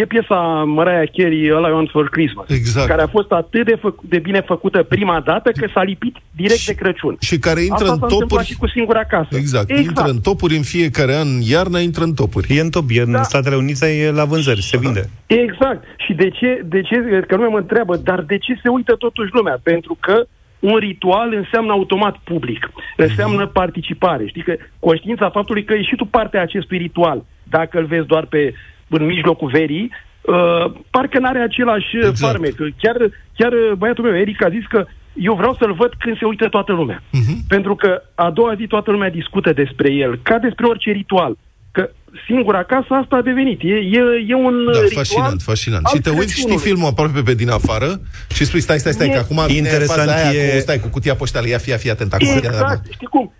[0.00, 2.88] e piesa Mariah Carey, All I Want for Christmas, Exact.
[2.88, 6.66] care a fost atât de, făc- de bine făcută prima dată că s-a lipit direct
[6.66, 7.16] de Crăciun.
[7.20, 8.46] Și care intră Asta în s-a întâmplat topuri.
[8.46, 9.28] și cu singura casă.
[9.36, 9.86] Exact, exact.
[9.88, 12.56] intră în topuri în fiecare an, iarna intră în topuri.
[12.56, 13.22] E în top, e în da.
[13.22, 15.10] Statele Unite, e la vânzări, se vinde.
[15.26, 15.84] Exact.
[16.06, 19.30] Și de ce, de ce, că lumea mă întreabă, dar de ce se uită totuși
[19.32, 19.60] lumea?
[19.62, 20.26] Pentru că
[20.60, 24.26] un ritual înseamnă automat public, înseamnă participare.
[24.26, 27.24] Știi că conștiința faptului că ești și tu partea acestui ritual.
[27.42, 28.54] Dacă îl vezi doar pe
[28.90, 32.16] în mijlocul verii, uh, parcă n-are același exact.
[32.18, 32.54] farmec.
[32.82, 32.96] Chiar,
[33.36, 36.48] chiar uh, băiatul meu, Eric, a zis că eu vreau să-l văd când se uită
[36.48, 36.98] toată lumea.
[37.02, 37.36] Uh-huh.
[37.48, 41.36] Pentru că a doua zi toată lumea discută despre el, ca despre orice ritual.
[41.72, 41.90] Că
[42.26, 43.60] singura casă asta a devenit.
[43.62, 45.84] E, e, e un Da, ritual fascinant, fascinant.
[45.86, 46.64] al Și te uiți, știi Crăciunului.
[46.68, 48.00] filmul aproape pe din afară
[48.34, 50.78] și spui, stai, stai, stai, E- că acum vine Interesant faza aia e- cu, stai,
[50.78, 52.12] cu cutia poștală, ia, fii, fii atent.
[52.12, 53.32] Acum, ia, Exact, știi cum?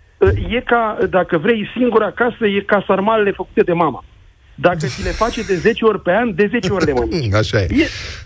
[0.49, 4.03] E ca, dacă vrei, singura casă e ca sarmalele făcute de mama.
[4.61, 7.33] Dacă ți le face de 10 ori pe an, de 10 ori le mănânci.
[7.43, 7.67] Așa e.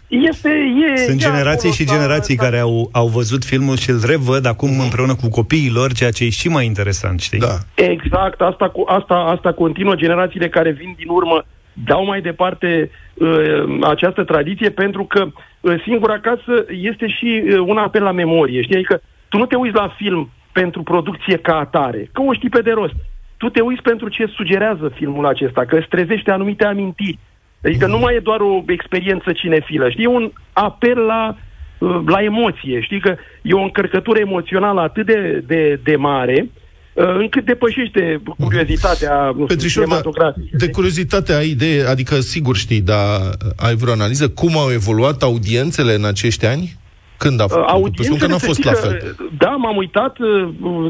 [0.08, 0.50] E, este,
[0.94, 4.00] e, Sunt e generații acolo și sa- generații care au, au văzut filmul și îl
[4.06, 7.40] revăd acum împreună cu copiii lor, ceea ce e și mai interesant, știi?
[7.40, 7.56] Da.
[7.76, 9.96] Exact, asta, cu- asta, asta continuă.
[9.96, 11.46] Generațiile care vin din urmă
[11.86, 15.26] dau mai departe uh, această tradiție pentru că
[15.62, 18.62] uh, singura casă este și uh, un apel la memorie.
[18.62, 18.76] Știi?
[18.76, 22.62] Adică tu nu te uiți la film pentru producție ca atare, că o știi pe
[22.62, 22.94] de rost.
[23.38, 27.20] Tu te uiți pentru ce sugerează filmul acesta, că îți trezește anumite amintiri.
[27.64, 30.04] Adică nu mai e doar o experiență cinefilă, știi?
[30.04, 31.38] E un apel la,
[31.78, 32.82] uh, la emoție.
[32.82, 36.50] Știi că e o încărcătură emoțională atât de, de, de mare,
[36.94, 40.58] uh, încât depășește curiozitatea nu știu, Petrișor, dar cinematografică.
[40.58, 43.20] de curiozitate ai idee, adică sigur știi, dar
[43.56, 46.76] ai vreo analiză cum au evoluat audiențele în acești ani?
[47.18, 47.74] Când a fost?
[47.74, 49.16] Uh, Presupun că n-a să fost știi la că, fel.
[49.38, 50.48] Da, m-am uitat, uh,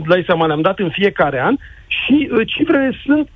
[0.07, 1.55] dai seama, le-am dat în fiecare an
[1.87, 3.29] și uh, cifrele sunt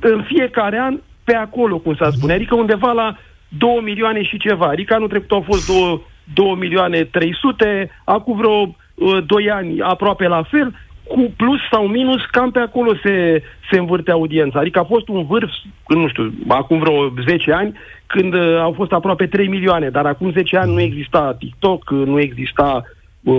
[0.00, 3.16] în fiecare an pe acolo, cum s-a spune, adică undeva la
[3.48, 4.66] 2 milioane și ceva.
[4.66, 6.02] Adică anul trecut au fost 2,
[6.34, 10.74] 2 milioane 300, acum vreo uh, 2 ani aproape la fel,
[11.08, 14.58] cu plus sau minus, cam pe acolo se, se învârte audiența.
[14.58, 15.50] Adică a fost un vârf,
[15.88, 17.72] nu știu, acum vreo 10 ani,
[18.14, 22.06] când uh, au fost aproape 3 milioane, dar acum 10 ani nu exista TikTok, uh,
[22.06, 22.82] nu exista
[23.22, 23.34] uh,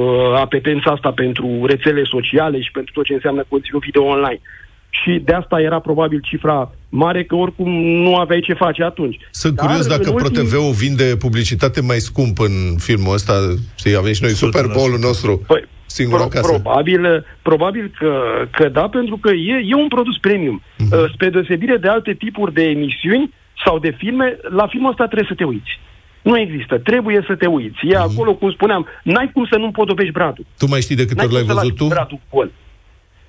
[0.45, 4.41] apetența asta pentru rețele sociale și pentru tot ce înseamnă conținut video online.
[4.89, 7.71] Și de asta era probabil cifra mare, că oricum
[8.05, 9.17] nu aveai ce face atunci.
[9.31, 13.33] Sunt Dar curios dacă în ultimii- ProTV-ul vinde publicitate mai scump în filmul ăsta.
[13.75, 15.41] Știi, avem și noi Super Bowl-ul nostru.
[15.47, 16.51] Păi, Singur Pro- acasă.
[16.51, 18.13] Probabil, probabil că,
[18.51, 20.61] că da, pentru că e, e un produs premium.
[20.77, 20.93] Mhm.
[20.93, 23.33] Uh, spre deosebire de alte tipuri de emisiuni
[23.65, 25.71] sau de filme, la filmul ăsta trebuie să te uiți.
[26.21, 26.77] Nu există.
[26.77, 27.79] Trebuie să te uiți.
[27.87, 28.11] E Mhm.
[28.11, 30.45] acolo, cum spuneam, n-ai cum să nu împodobești bradul.
[30.57, 31.95] Tu mai știi de câte N-ai ori l-ai cum să văzut lași tu?
[31.95, 32.51] Bradul gol.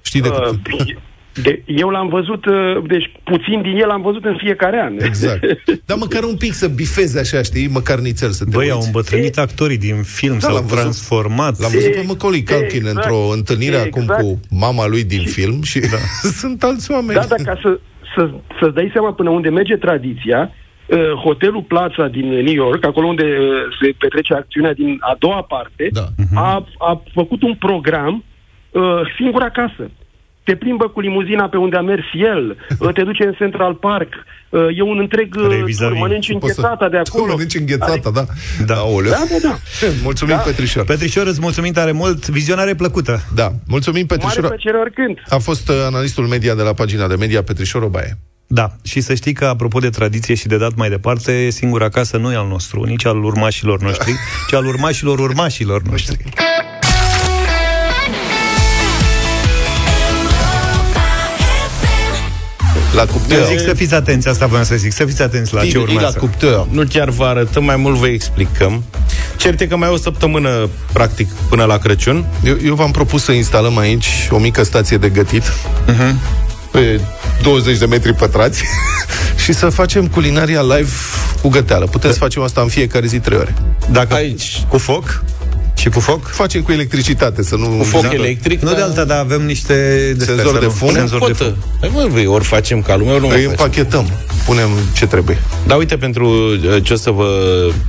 [0.03, 2.55] Știi de câte Uh, de, eu l-am văzut, uh,
[2.87, 4.95] deci puțin din el am văzut în fiecare an.
[5.05, 5.41] Exact.
[5.87, 7.68] Dar măcar un pic să bifeze așa, știi?
[7.68, 8.77] Măcar nițel să te Băi, uiți.
[8.77, 10.79] au îmbătrânit actorii din film, Da, s-au l-am văzut.
[10.79, 11.59] transformat.
[11.59, 12.97] L-am văzut pe Macaulay Culkin Exact.
[12.97, 14.20] într-o întâlnire acum Exact.
[14.20, 15.97] cu mama lui din film și da.
[16.41, 17.18] sunt alți oameni.
[17.20, 17.81] Da, dar ca să,
[18.17, 20.51] să, să-ți dai seama până unde merge tradiția,
[20.87, 25.43] uh, hotelul Plaza din New York, acolo unde uh, se petrece acțiunea din a doua
[25.43, 26.07] parte, da.
[26.35, 28.25] a, a făcut un program
[28.71, 29.91] uh, singur acasă.
[30.45, 34.09] Te plimbă cu limuzina pe unde a mers el, uh, te duce în Central Park,
[34.49, 37.24] uh, e un întreg uh, tur, mănânci înghețata de acolo.
[37.24, 38.24] Tu mănânci înghețata, da.
[38.66, 38.74] Da.
[38.74, 39.11] Aoleu.
[39.11, 39.59] Da, da, da.
[40.03, 40.42] Mulțumim, Da.
[40.42, 40.84] Petrișor.
[40.84, 43.20] Petrișor, îți mulțumim tare mult, vizionare plăcută.
[43.34, 44.49] Da, mulțumim, Mare Petrișor.
[44.49, 45.22] plăcere oricând.
[45.28, 48.18] A fost uh, analistul media de la pagina de media Petrișor Obaie.
[48.47, 52.16] Da, și să știi că, apropo de tradiție și de dat mai departe, singura casă
[52.16, 54.12] nu e al nostru, nici al urmașilor noștri,
[54.49, 56.24] ci al urmașilor urmașilor noștri.
[62.95, 63.38] La cuptor.
[63.38, 66.16] Eu zic să fiți atenți, asta vreau să zic, să fiți atenți la ce urmează.
[66.18, 66.66] cuptor.
[66.70, 68.84] Nu chiar vă arătăm, mai mult vă explicăm.
[69.36, 72.26] Cert e că mai e o săptămână, practic, până la Crăciun.
[72.45, 75.42] Eu, eu v-am propus să instalăm aici o mică stație de gătit
[75.86, 76.18] Mhm.
[76.72, 77.01] pe
[77.42, 78.62] 20 de metri pătrați
[79.45, 80.90] și să facem culinaria live
[81.42, 81.86] cu găteală.
[81.86, 83.55] Putem să facem asta în fiecare zi trei ore.
[83.90, 84.62] Dacă Aici.
[84.68, 85.24] cu foc
[85.85, 86.26] și cu foc?
[86.26, 87.66] Facem cu electricitate, să nu...
[87.66, 88.09] Cu foc Da.
[88.12, 89.74] electric, Nu dar- de alta, dar avem niște
[90.16, 90.70] de Senzor astea, de nu?
[90.72, 90.93] fum?
[90.93, 91.47] Senzor de fum.
[91.47, 91.57] Potă.
[91.80, 93.64] Hai mă, băi, ori facem ca lumea, ori nu mai Îi facem.
[93.64, 94.11] împachetăm,
[94.47, 95.39] punem ce trebuie.
[95.66, 97.26] Dar uite, pentru uh, ce o să vă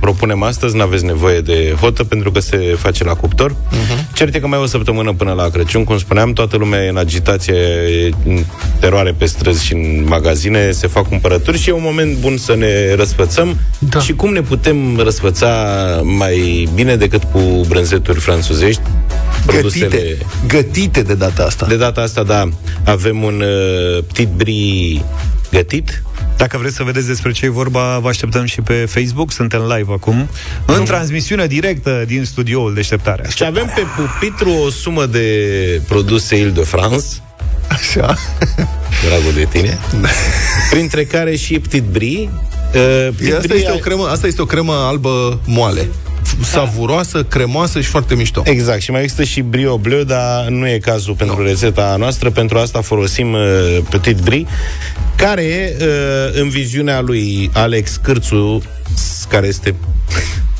[0.00, 3.50] propunem astăzi, n-aveți nevoie de hotă, pentru că se face la cuptor.
[3.52, 4.12] Uh-huh.
[4.14, 6.88] Cert e că mai e o săptămână până la Crăciun, cum spuneam, toată lumea e
[6.88, 8.44] în agitație, e în
[8.80, 12.54] teroare pe străzi și în magazine, se fac cumpărături și e un moment bun să
[12.54, 13.58] ne răsfățăm.
[13.78, 14.00] Da.
[14.00, 15.50] Și cum ne putem răsfăța
[16.02, 17.38] mai bine decât cu
[17.86, 18.82] brânzeturi franțuzești?
[19.46, 20.16] Gătite,
[20.46, 21.66] gătite de data asta.
[21.66, 22.48] De data asta, da,
[22.84, 25.04] avem un uh, petit brie
[25.50, 26.02] gătit,
[26.36, 29.92] Dacă vreți să vedeți despre ce e vorba, vă așteptăm și pe Facebook, suntem live
[29.92, 30.28] acum,
[30.66, 33.28] în transmisiune directă din studioul Deșteptarea.
[33.28, 35.28] Și avem pe pupitru o sumă de
[35.88, 37.06] produse Ile-de-France,
[37.68, 38.16] Așa.
[39.06, 39.78] dragul de tine,
[40.70, 42.30] printre care și Petit Brie.
[42.74, 45.88] Uh, Petit Asta Brie este, o cremă, asta este o cremă albă moale.
[46.42, 48.42] Savuroasă, cremoasă și foarte mișto.
[48.44, 52.58] Exact, și mai există și Brio Bleu, dar nu e cazul pentru rețeta noastră, pentru
[52.58, 54.46] asta folosim uh, Petit Brie,
[55.16, 55.86] care, uh,
[56.40, 58.62] în viziunea lui Alex Cârțu,
[58.94, 59.74] s- care este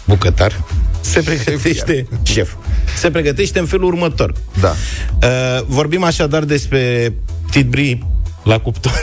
[0.04, 0.62] bucătar,
[1.00, 2.52] se pregătește, șef,
[2.98, 4.32] se pregătește în felul următor.
[4.60, 4.74] Da.
[5.22, 7.12] Uh, vorbim așadar despre
[7.46, 7.98] Petit Brie
[8.42, 8.92] la cuptor.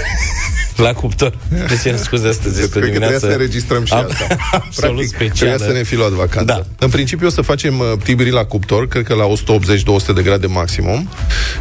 [0.81, 1.33] la cuptor.
[1.67, 4.27] Deci cer scuze astăzi este o Cred că trebuia dimineață să înregistrăm și ab- asta.
[4.51, 5.55] absolut Practic, specială.
[5.55, 6.45] Trebuia să ne fi luat vacanță.
[6.45, 6.85] Da.
[6.85, 10.47] În principiu o să facem uh, tibri la cuptor, cred că la 180-200 de grade
[10.47, 11.09] maximum.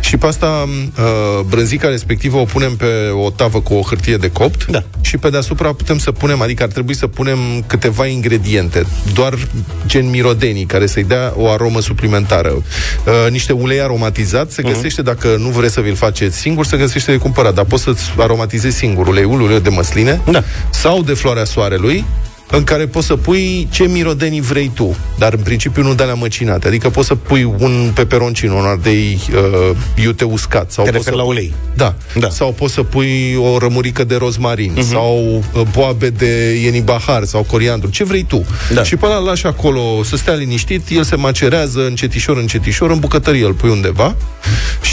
[0.01, 4.31] Și pe asta uh, brânzica respectivă o punem pe o tavă cu o hârtie de
[4.31, 4.67] copt.
[4.67, 4.83] Da.
[5.01, 9.39] Și pe deasupra putem să punem, adică ar trebui să punem câteva ingrediente, doar
[9.87, 12.51] gen mirodenii, care să-i dea o aromă suplimentară.
[12.51, 17.11] Uh, niște ulei aromatizat se găsește, dacă nu vreți să vi-l faceți singur, se găsește
[17.11, 20.43] de cumpărat, dar poți să-ți aromatizezi singur uleiul, uleiul de măsline Da.
[20.71, 22.05] sau de floarea soarelui,
[22.53, 26.15] în care poți să pui ce mirodenii vrei tu, dar în principiu nu de la
[26.15, 26.67] măcinate.
[26.67, 30.71] Adică poți să pui un peperoncino, un ardei uh, iute uscat.
[30.71, 31.23] Sau Te poți referi să...
[31.23, 31.53] la ulei.
[31.75, 31.95] Da.
[32.19, 32.29] Da.
[32.31, 34.81] Sau poți să pui o rămurică de rozmarin, Mhm.
[34.85, 34.91] uh-huh.
[34.91, 38.45] sau uh, boabe de ienibahar, sau coriandru, ce vrei tu.
[38.75, 38.83] Da.
[38.83, 43.45] Și până îl lași acolo să stea liniștit, el se macerează încetișor, încetișor, în bucătărie
[43.45, 44.15] îl pui undeva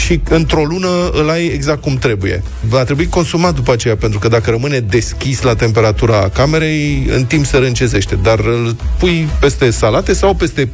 [0.04, 2.42] și într-o lună îl ai exact cum trebuie.
[2.60, 7.46] Va trebui consumat după aceea, pentru că dacă rămâne deschis la temperatura camerei, în timp
[7.50, 10.70] se râncezește, dar îl pui peste salate sau peste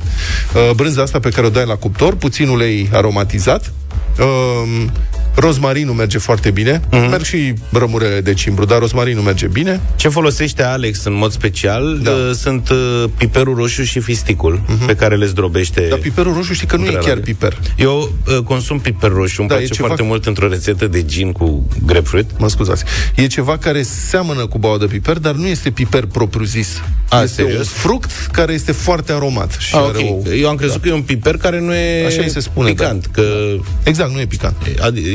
[0.55, 3.73] uh, brânza asta pe care o dai la cuptor, puțin ulei aromatizat,
[4.19, 4.85] uh,
[5.37, 7.09] rozmarinul merge foarte bine, mm-hmm.
[7.11, 9.81] merg și rămurele de cimbru, dar rozmarinul merge bine.
[9.97, 12.11] Ce folosește Alex în mod special Da.
[12.11, 12.33] da.
[12.33, 14.87] sunt uh, piperul roșu și fisticul uh-huh.
[14.87, 15.87] pe care le zdrobește.
[15.89, 17.21] Dar piperul roșu știi că nu e între chiar ele.
[17.21, 17.59] piper.
[17.77, 20.87] Eu uh, consum piper roșu, îmi Da, da, e place ceva- foarte mult într-o rețetă
[20.87, 22.31] de gin cu grapefruit.
[22.39, 22.85] Mă scuzați.
[23.15, 26.69] E ceva care seamănă cu baua de piper, dar nu este piper propriu-zis.
[27.09, 27.59] A, este serios?
[27.59, 29.57] un fruct care este foarte aromat.
[29.59, 30.27] Și Ah, are ok.
[30.27, 30.33] o...
[30.33, 33.03] Eu am crezut că e un piper care nu e Așa îi se spune, picant.
[33.03, 33.23] da.
[33.23, 33.23] Că
[33.83, 34.55] Exact, nu e picant.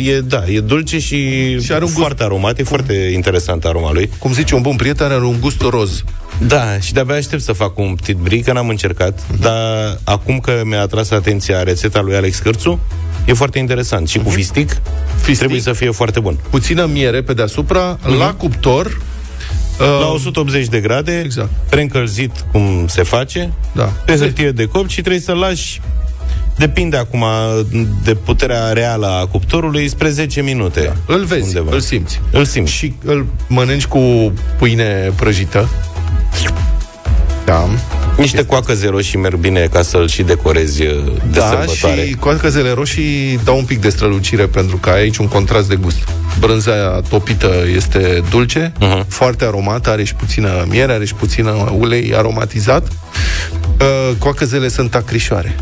[0.06, 2.59] e, e, da, e dulce și, Și are un gust- foarte aromat.
[2.59, 4.09] E foarte interesant aroma lui.
[4.20, 6.03] Cum zice un bun prieten, are un gust roz.
[6.47, 9.41] Da, și de-abia aștept să fac un petit brie, că n-am încercat, Mhm.
[9.41, 12.80] dar acum că mi-a atras atenția rețeta lui Alex Cârțu,
[13.26, 14.07] e foarte interesant.
[14.07, 15.16] Și cu fistic, Mhm.
[15.16, 15.38] Fistic.
[15.38, 16.38] trebuie să fie foarte bun.
[16.49, 18.86] Puțină miere pe deasupra, la cuptor.
[18.86, 21.49] uh, La 180 de grade, Exact.
[21.70, 23.84] preîncălzit cum se face, Da.
[24.05, 25.82] pe hârtie de copt și trebuie să lași
[26.58, 27.24] Depinde acum
[28.04, 30.82] de puterea reală a cuptorului spre 10 minute.
[31.06, 31.14] Da.
[31.14, 32.22] Îl vezi, îl simți.
[32.32, 32.72] Îl simți.
[32.72, 35.70] Și îl mănânci cu pâine prăjită.
[37.45, 37.70] Da.
[38.18, 42.06] Niște coacăze roșii merg bine ca să-l și decorezi de Da, sărbătoare.
[42.06, 45.76] și coacăzele roșii dau un pic de strălucire pentru că ai aici un contrast de
[45.76, 46.08] gust.
[46.39, 49.08] Brânza aia topită este dulce, uh-huh.
[49.08, 52.88] foarte aromată, are și puțină miere, are și puțină ulei aromatizat.
[52.88, 55.56] Uh, coacăzele sunt acrișoare.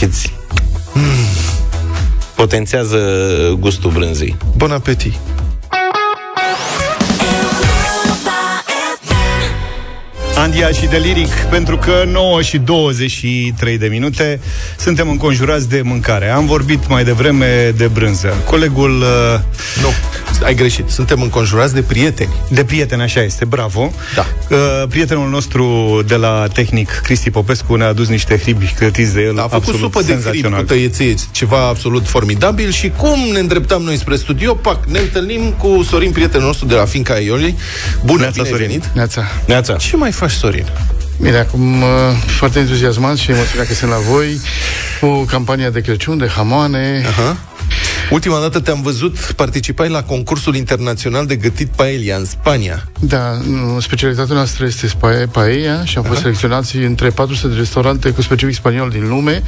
[0.00, 0.06] Da.
[0.06, 0.32] Și îți
[0.92, 1.02] mm.
[2.34, 2.98] potențează
[3.58, 4.36] gustul brânzei.
[4.56, 5.14] Bon appetit!
[10.36, 14.40] Andia și de liric, pentru că 9 și 23 de minute
[14.78, 16.28] suntem înconjurați de mâncare.
[16.28, 18.34] Am vorbit mai devreme de brânză.
[18.46, 19.00] Colegul...
[19.00, 19.40] Uh,
[19.82, 19.88] nu.
[20.44, 20.88] Ai greșit.
[20.88, 22.32] Suntem înconjurați de prieteni.
[22.48, 23.92] De prieteni, așa este, bravo.
[24.14, 24.26] Da.
[24.50, 25.64] Uh, prietenul nostru
[26.06, 29.38] de la tehnic, Cristi Popescu, ne-a adus niște hribi clătiți de el.
[29.38, 30.60] A făcut absolut supă de frig senzațional.
[30.60, 35.50] cu tăieție, ceva absolut formidabil și cum ne îndreptam noi spre studio, pac, ne întâlnim
[35.50, 37.56] cu Sorin, prietenul nostru de la Finca Ioli.
[38.04, 38.66] Bună, Neața, bine ai Sorin.
[38.66, 38.84] venit!
[38.94, 39.24] Neața.
[39.46, 39.74] Neața.
[39.74, 40.66] Ce mai faci, Sorin?
[41.20, 41.88] Bine, acum uh,
[42.26, 44.40] foarte entuziasmat și emoționat că sunt la voi
[45.00, 47.04] cu campania de Crăciun, de hamoane.
[47.08, 47.36] Aha.
[48.10, 52.88] Ultima dată te-am văzut, participai la concursul internațional de gătit paella în Spania.
[53.00, 58.10] Da, nu, specialitatea noastră este spa- paella și am fost selecționați între 400 de restaurante
[58.10, 59.42] cu specific spaniol din lume.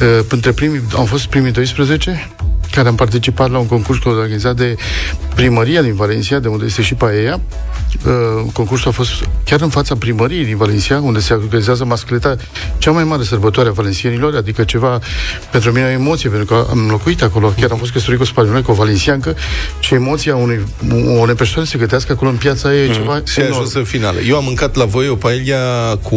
[0.00, 2.28] Uh, Între primii, am fost primii 12
[2.70, 4.76] care am participat la un concurs organizat de
[5.34, 7.40] primăria din Valencia, de unde este și paella.
[8.06, 8.12] Uh,
[8.52, 9.10] concursul a fost
[9.44, 12.36] chiar în fața primăriei din Valencia, unde se organizează mascleta,
[12.78, 15.00] cea mai mare sărbătoare a valențienilor, adică ceva
[15.50, 18.28] pentru mine o emoție, pentru că am locuit acolo, chiar am fost căsătorit cu o
[18.32, 19.36] spaniolă, cu o valenciancă
[19.80, 20.60] și emoția unei,
[21.20, 23.26] unei persoane să se gătească acolo în piața ei e ceva Mhm.
[23.26, 23.60] Și ai enorm.
[23.60, 24.20] ajuns în finală.
[24.20, 26.16] Eu am mâncat la voi o paella cu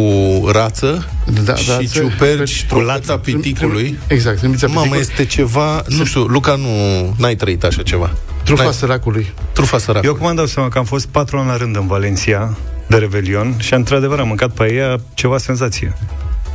[0.52, 1.06] rață
[1.44, 3.98] Da, și rață, ciuperci, trulata piticului.
[4.06, 5.06] Exact, trimița Mamă, piticului.
[5.10, 5.82] este ceva...
[5.88, 8.10] Nu știu, Luca, nu n-ai trăit așa ceva.
[8.44, 9.32] Trufa N-ai- săracului.
[9.52, 10.08] Trufa săracului.
[10.08, 12.96] Eu cum îmi dau seama că am fost patru ani la rând în Valencia de
[12.96, 15.96] Revelion și într-adevăr am mâncat pe ea ceva senzație.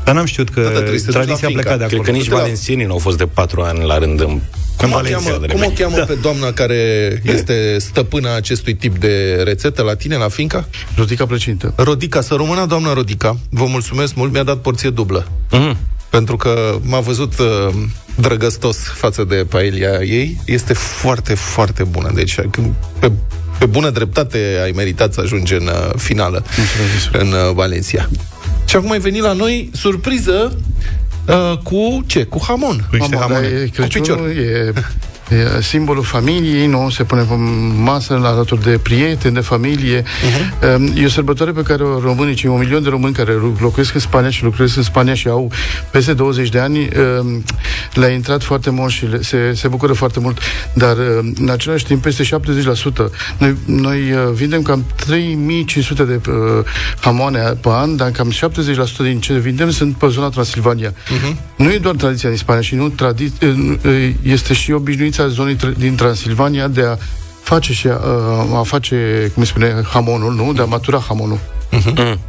[0.03, 1.85] Dar n-am știut că Da, da, trebuie să te duci tradiția la a plecat de
[1.85, 1.85] finca.
[1.85, 2.01] acolo.
[2.01, 2.35] Cred că nici Da.
[2.35, 4.39] valențienii nu au fost de patru ani la rând în
[4.77, 5.81] Cum o, Valencia, cheamă, de cum o repede.
[5.83, 6.75] cheamă pe doamna care
[7.23, 10.67] este stăpâna acestui tip de rețetă la tine, la finca?
[10.95, 11.73] Rodica plăcintă.
[11.75, 13.37] Rodica, să rămână doamna Rodica.
[13.49, 15.27] Vă mulțumesc mult, mi-a dat porție dublă.
[15.51, 15.77] Mhm.
[16.09, 17.73] Pentru că m-a văzut uh,
[18.17, 20.37] drăgăstos față de paelia ei.
[20.45, 22.11] Este foarte, foarte bună.
[22.13, 23.11] Deci, când- pe,
[23.59, 26.43] pe bună dreptate ai meritat să ajungi în uh, finală
[27.11, 28.09] în uh, Valencia.
[28.65, 30.57] Și acum ai venit la noi, surpriză,
[31.27, 32.23] uh, cu ce?
[32.23, 32.87] Cu hamon.
[32.89, 33.61] Cu niște Mamă, dar hamone.
[33.61, 33.87] e Cu picior.
[33.87, 34.73] Crăciunul, e, e
[35.61, 36.89] simbolul familiei, nu?
[36.89, 37.33] Se pune pe
[37.83, 40.01] masă la alături de prieteni, de familie.
[40.01, 40.95] Uh-huh.
[40.95, 43.99] E o sărbătoare pe care o românii, cei un milion de români care locuiesc în
[43.99, 45.51] Spania și lucrez în Spania și au
[45.91, 46.79] peste 20 de ani,
[47.19, 47.43] um,
[47.93, 50.39] le-a intrat foarte mult și le, se, se bucură foarte mult,
[50.73, 52.27] dar um, în același timp peste 70%.
[53.37, 56.35] Noi, noi uh, vindem cam 3500 de uh,
[56.99, 58.35] hamoane pe an, dar cam 70%
[58.97, 60.91] din ce vindem sunt pe zona Transilvania.
[60.91, 61.55] Uh-huh.
[61.55, 64.71] Nu e doar tradiția din Spania și nu tradi- uh, este și
[65.17, 66.97] obișnuința zonei tr- din Transilvania de a
[67.41, 70.53] face și a, uh, a face, cum se spune, hamonul, nu?
[70.53, 71.39] De a matura hamonul.
[71.85, 72.19] Mm.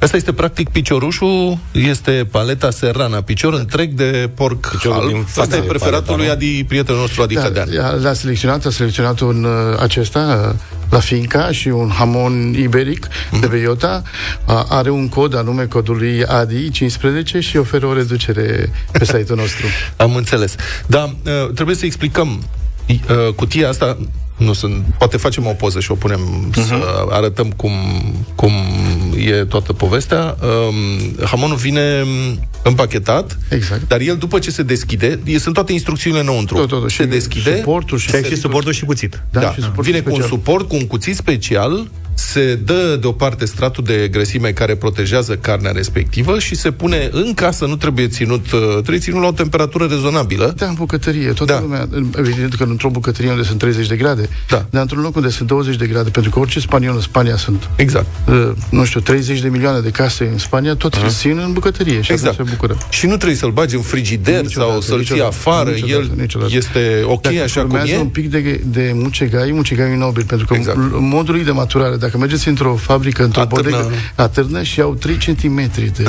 [0.00, 5.08] Asta este practic piciorușul, este paleta serrana, picior întreg de porc Piciorul alb.
[5.12, 6.32] din Asta e față, preferatul paleta, lui nu?
[6.32, 7.68] Adi, prietenul nostru Adi Da, Cădean.
[7.80, 10.58] a- l-a selecționat, a selecționat un uh, acesta uh,
[10.90, 13.40] la Finca și un hamon iberic Mhm.
[13.40, 14.02] de Beiota.
[14.44, 19.38] A, are un cod anume codul lui ADI 15 și oferă o reducere pe site-ul
[19.38, 19.66] nostru.
[19.96, 20.54] Am înțeles.
[20.86, 22.42] Da, uh, trebuie să explicăm
[22.88, 23.96] uh, cutia asta
[24.36, 26.66] nu sunt, poate facem o poză și o punem uh-huh.
[26.66, 27.72] să arătăm cum,
[28.34, 28.52] cum
[29.16, 30.36] e toată povestea.
[30.42, 32.04] Um, hamonul vine
[32.62, 33.88] împachetat, exact.
[33.88, 36.56] dar el după ce se deschide, e, sunt toate instrucțiunile înăuntru.
[36.56, 39.22] Tot, tot, se și deschide, suportul și Și ai se- și suportul și cuțit.
[39.30, 40.38] Da, da, și suportul vine cu un special.
[40.38, 46.38] suport, cu un cuțit special, se dă deoparte stratul de grăsime care protejează carnea respectivă
[46.38, 50.54] și se pune în casă, nu trebuie ținut, uh, trebuie ținut la o temperatură rezonabilă.
[50.56, 51.32] Da, în bucătărie.
[51.32, 51.58] Toată Da.
[51.58, 51.60] da.
[51.60, 51.88] lumea,
[52.18, 54.66] evident că într-o bucătărie unde sunt 30 de grade, Da.
[54.70, 57.68] dar într-un loc unde sunt 20 de grade, pentru că orice spaniol în Spania sunt,
[57.76, 58.06] Exact.
[58.28, 61.08] uh, nu știu, 30 de milioane de case în Spania, tot uh-huh.
[61.08, 62.20] țin în bucătărie și Exact.
[62.20, 62.36] exact.
[62.36, 62.78] se bucură.
[62.90, 65.70] Și nu trebuie să-l bagi în frigider Niciodată, sau să-l ții niciodată, afară.
[65.70, 66.52] niciodată, El niciodată.
[66.56, 67.98] este ok Dacă așa cum urmează e.
[67.98, 70.78] un pic de, de mucegai, mucegai e nobil, pentru că Exact.
[70.78, 71.00] exact.
[71.00, 73.70] modul lui de maturare, dacă mergeți într-o fabrică, într-o Atârnă.
[73.70, 76.02] bodegă, atârnă și au 3 cm de...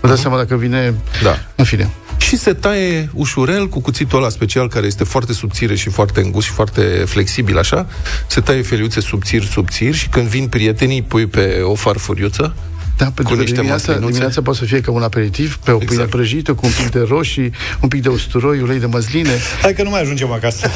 [0.00, 0.94] Vă dați seama dacă vine...
[1.22, 1.38] Da.
[1.54, 1.90] În fine.
[2.16, 6.46] Și se taie ușurel cu cuțitul ăla special care este foarte subțire și foarte îngust
[6.46, 7.86] și foarte flexibil așa.
[8.26, 12.54] Se taie feliuțe subțiri, subțiri și când vin prietenii pui pe o farfuriuță
[13.00, 14.06] Da, pentru cu că niște dimineața, măslinuțe.
[14.12, 16.10] dimineața poate să fie ca un aperitiv, pe o pâine Exact.
[16.10, 19.30] prăjită, cu un pic de roșii, un pic de usturoi, ulei de măsline.
[19.62, 20.70] Hai că nu mai ajungem acasă.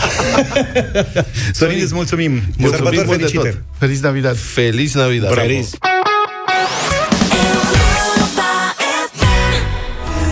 [1.52, 2.32] Sorin, îți mulțumim.
[2.32, 3.48] Mulțumim Sărbători mult de fericite.
[3.48, 3.62] tot.
[3.78, 4.36] Feliz Navidad!
[4.36, 5.30] Feliz Navidad!
[5.32, 5.46] Bravo.
[5.48, 5.70] Feliz.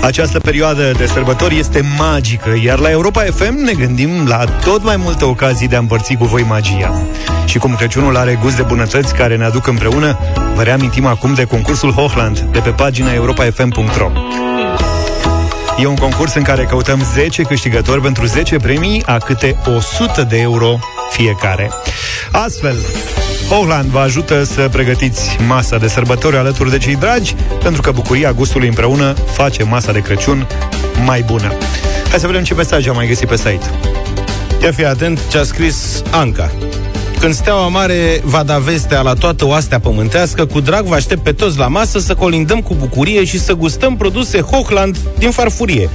[0.03, 4.96] Această perioadă de sărbători este magică, iar la Europa FM ne gândim la tot mai
[4.96, 7.07] multe ocazii de a împărți cu voi magia.
[7.44, 10.18] Și cum Crăciunul are gust de bunătăți care ne aduc împreună,
[10.55, 14.11] vă reamintim acum de concursul Hochland de pe pagina europafm.ro.
[15.78, 20.40] E un concurs în care căutăm 10 câștigători pentru 10 premii a câte 100 de
[20.40, 20.78] euro
[21.11, 21.70] fiecare.
[22.30, 22.76] Astfel,
[23.49, 28.32] Hochland vă ajută să pregătiți masa de sărbători alături de cei dragi, pentru că bucuria
[28.32, 30.47] gustului împreună face masa de Crăciun
[31.05, 31.53] mai bună.
[32.11, 33.70] Hai să vedem ce mesaj am mai găsit pe site.
[34.62, 36.53] Ia fi atent ce a scris Anca.
[37.22, 41.32] Când Steaua Mare va da vestea la toată oastea pământească, cu drag vă aștept pe
[41.32, 45.88] toți la masă să colindăm cu bucurie și să gustăm produse Hochland din farfurie.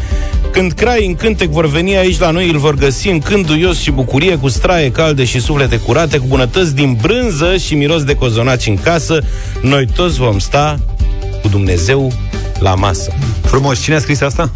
[0.51, 3.79] Când crai în cântec vor veni aici la noi, îl vor găsi în când duios
[3.79, 8.15] și bucurie, cu straie calde și suflete curate, cu bunătăți din brânză și miros de
[8.15, 9.19] cozonaci în casă.
[9.61, 10.79] Noi toți vom sta
[11.41, 12.11] cu Dumnezeu
[12.59, 13.13] la masă.
[13.41, 13.81] Frumos.
[13.81, 14.51] Cine a scris asta?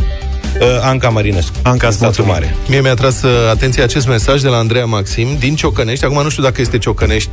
[0.61, 1.55] Uh, Anca Marinescu.
[1.61, 2.31] Anca, îți Statul mulțumim.
[2.31, 2.55] Mare.
[2.67, 6.05] Mie mi-a tras uh, atenția acest mesaj de la Andreea Maxim din Ciocănești.
[6.05, 7.29] Acum nu știu dacă este Ciocănești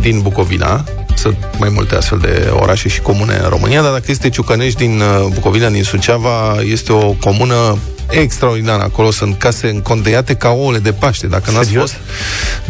[0.00, 4.28] din Bucovina, sunt mai multe astfel de orașe și comune în România, dar dacă este
[4.28, 7.78] Ciocănești din uh, Bucovina, din Suceava, este o comună
[8.10, 8.82] extraordinară.
[8.82, 11.90] Acolo sunt case încondeiate ca ouăle de Paște, dacă n-ați Serios?
[11.90, 12.02] fost.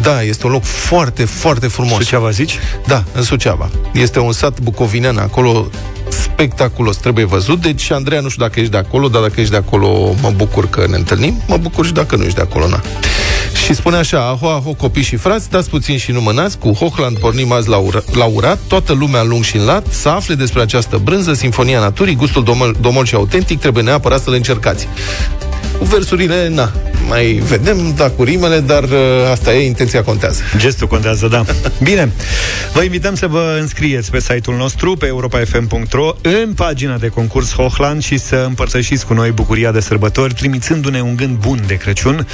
[0.01, 1.97] Da, este un loc foarte, foarte frumos.
[1.97, 2.59] Suceava zici?
[2.87, 3.69] Da, în Suceava.
[3.93, 5.69] Este un sat bucovinean acolo
[6.33, 7.61] spectaculos, trebuie văzut.
[7.61, 10.69] Deci, Andreea, nu știu dacă ești de acolo, dar dacă ești de acolo, mă bucur
[10.69, 11.41] că ne întâlnim.
[11.47, 12.81] Mă bucur și dacă nu ești de acolo, na.
[13.65, 17.17] Și spune așa, aho, aho, copii și frați, dați puțin și nu mânați, cu Hochland
[17.17, 20.35] pornim azi la, ura, la urat, toată lumea în lung și în lat, să afle
[20.35, 24.87] despre această brânză, Sinfonia Naturii, gustul domol, domol și autentic, trebuie neapărat să le încercați.
[25.77, 26.71] Cu versurile, na,
[27.07, 28.89] mai vedem, da, cu rimele, dar uh,
[29.31, 30.41] asta e, intenția contează.
[30.57, 31.43] Gestul contează, da.
[31.83, 32.11] Bine,
[32.73, 38.03] vă invităm să vă înscrieți pe site-ul nostru, pe europafm.ro, în pagina de concurs Hochland
[38.03, 42.27] și să împărtășiți cu noi bucuria de sărbători, trimițându-ne un gând bun de Crăciun.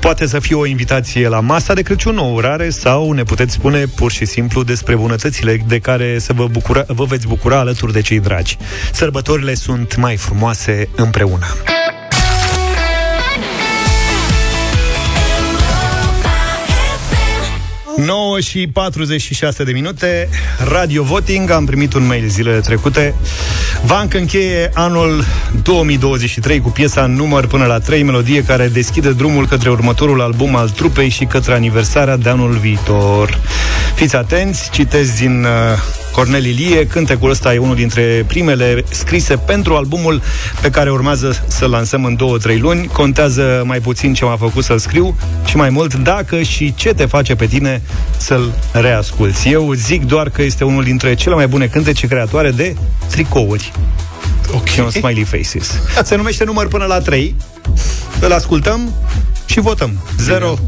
[0.00, 3.84] Poate să fie o invitație la masa de Crăciun, o urare, sau ne puteți spune
[3.94, 8.00] pur și simplu despre bunătățile de care să vă, bucura, vă veți bucura alături de
[8.00, 8.56] cei dragi.
[8.92, 11.46] Sărbătorile sunt mai frumoase împreună.
[17.96, 20.28] 9 și 46 de minute
[20.68, 23.14] Radio Voting, am primit un mail zilele trecute.
[23.84, 25.24] Vanc încheie anul
[25.62, 30.56] 2023 cu piesa în număr până la 3 melodie care deschide drumul către următorul album
[30.56, 33.40] al trupei și către aniversarea de anul viitor.
[33.94, 35.50] Fiți atenți, citesc din uh,
[36.12, 40.22] Cornel Ilie, cântecul ăsta e unul dintre primele scrise pentru albumul
[40.60, 42.18] pe care urmează să-l lansăm în
[42.56, 42.86] 2-3 luni.
[42.86, 47.06] Contează mai puțin ce m-a făcut să-l scriu și mai mult dacă și ce te
[47.06, 47.82] face pe tine
[48.16, 49.48] să-l reasculți.
[49.48, 52.74] Eu zic doar că este unul dintre cele mai bune cântece creatoare de
[53.10, 53.72] tricouri.
[54.54, 54.68] Ok.
[54.68, 55.80] Și un smiley faces.
[56.04, 57.34] Se numește număr până la 3.
[58.20, 58.92] Îl ascultăm
[59.46, 59.90] și votăm.
[60.18, 60.58] 0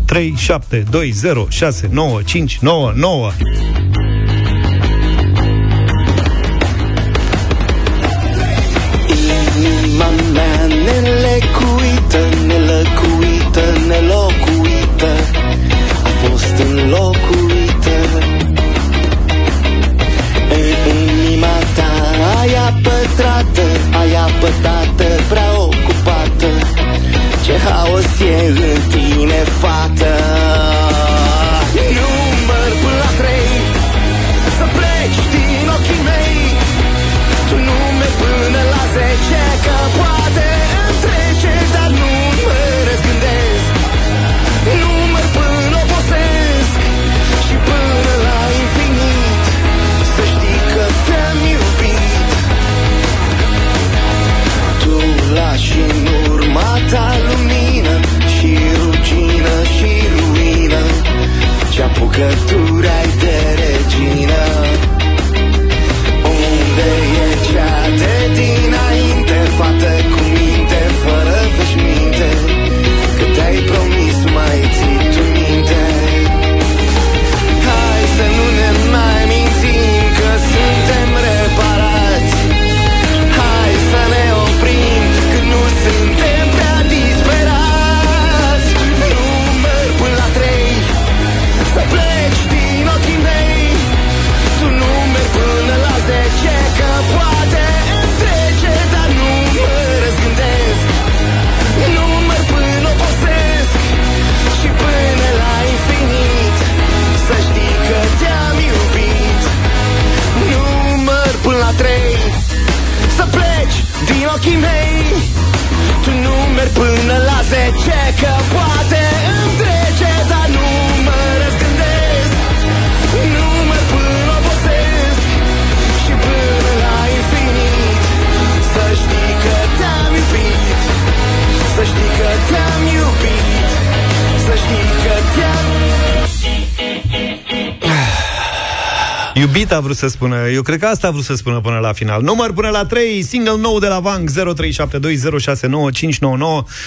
[139.75, 141.93] Iubit a vrut să spună Eu cred că asta a vrut să spună până la
[141.93, 144.35] final Număr până la 3, single nou de la Vank 0372069599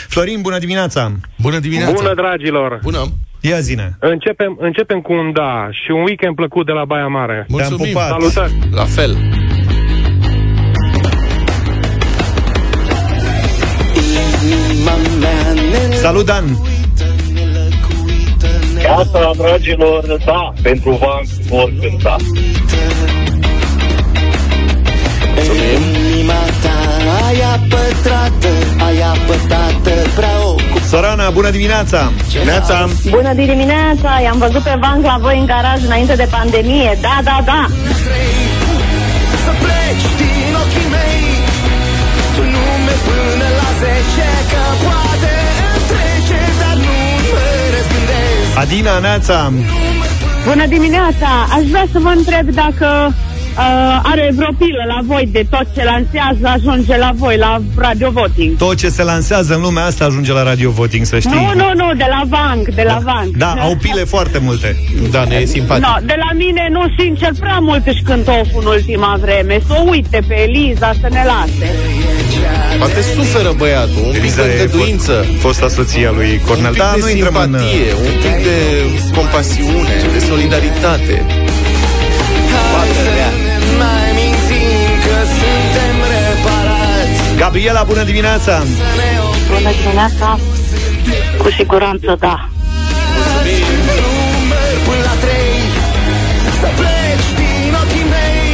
[0.08, 1.12] Florin, bună dimineața
[1.42, 1.92] Bună dimineața!
[1.92, 2.80] Bună, dragilor!
[2.84, 3.06] Bună!
[3.42, 3.98] Ia zine.
[4.00, 7.46] Începem, începem cu un da și un weekend plăcut de la Baia Mare.
[7.48, 7.92] Mulțumim.
[7.94, 8.08] pupat.
[8.08, 8.52] Salutări!
[8.72, 9.18] La fel.
[15.92, 16.44] Salut, Dan!
[18.98, 22.16] Asta, dragilor, da, pentru Van vor cânta.
[27.74, 28.48] Ai apătrată,
[28.86, 30.56] ai apătată prea o
[30.88, 32.12] Sorana, bună dimineața!
[32.46, 32.90] Neața!
[33.10, 34.20] Bună dimineața!
[34.24, 36.98] I-am văzut pe banc la voi în garaj înainte de pandemie.
[37.02, 37.66] Da, da, da!
[39.46, 41.24] Să pleci din ochii mei
[42.36, 45.36] Tu nu mergi până la zece Că poate
[45.74, 46.98] îmi trece Dar nu
[47.32, 47.46] mă
[47.76, 49.52] răzgândesc Adina, Neața!
[50.48, 51.30] Bună dimineața!
[51.56, 53.14] Aș vrea să vă întreb dacă
[53.58, 58.10] uh, are vreo pilă la voi de tot ce lansează ajunge la voi, la Radio
[58.10, 58.58] Voting.
[58.58, 61.32] Tot ce se lansează în lumea asta ajunge la Radio Voting, să știi.
[61.32, 63.38] Nu, nu, nu, de la banc, de la banc.
[63.38, 64.78] Da, au pile foarte multe.
[65.12, 65.84] Da, ne e simpatic.
[65.84, 69.60] No, de la mine nu, sincer, prea mult își cânt oful în ultima vreme.
[69.68, 71.76] Să o uite pe Eliza să ne lase.
[72.78, 75.26] Poate suferă băiatul, un pic Eliza de e îngăduință.
[75.40, 76.66] Fosta soția lui Cornel.
[76.66, 77.42] Un pic Da, de nu intrăm în...
[77.42, 78.58] simpatie, un pic de
[79.16, 81.47] compasiune, de solidaritate.
[87.38, 88.64] Gabriela, bună dimineața!
[89.48, 90.40] Bună dimineața!
[91.38, 92.50] Cu siguranță, da.
[94.04, 95.60] Numeri până la trei
[96.60, 98.52] Să pleci din ochii mei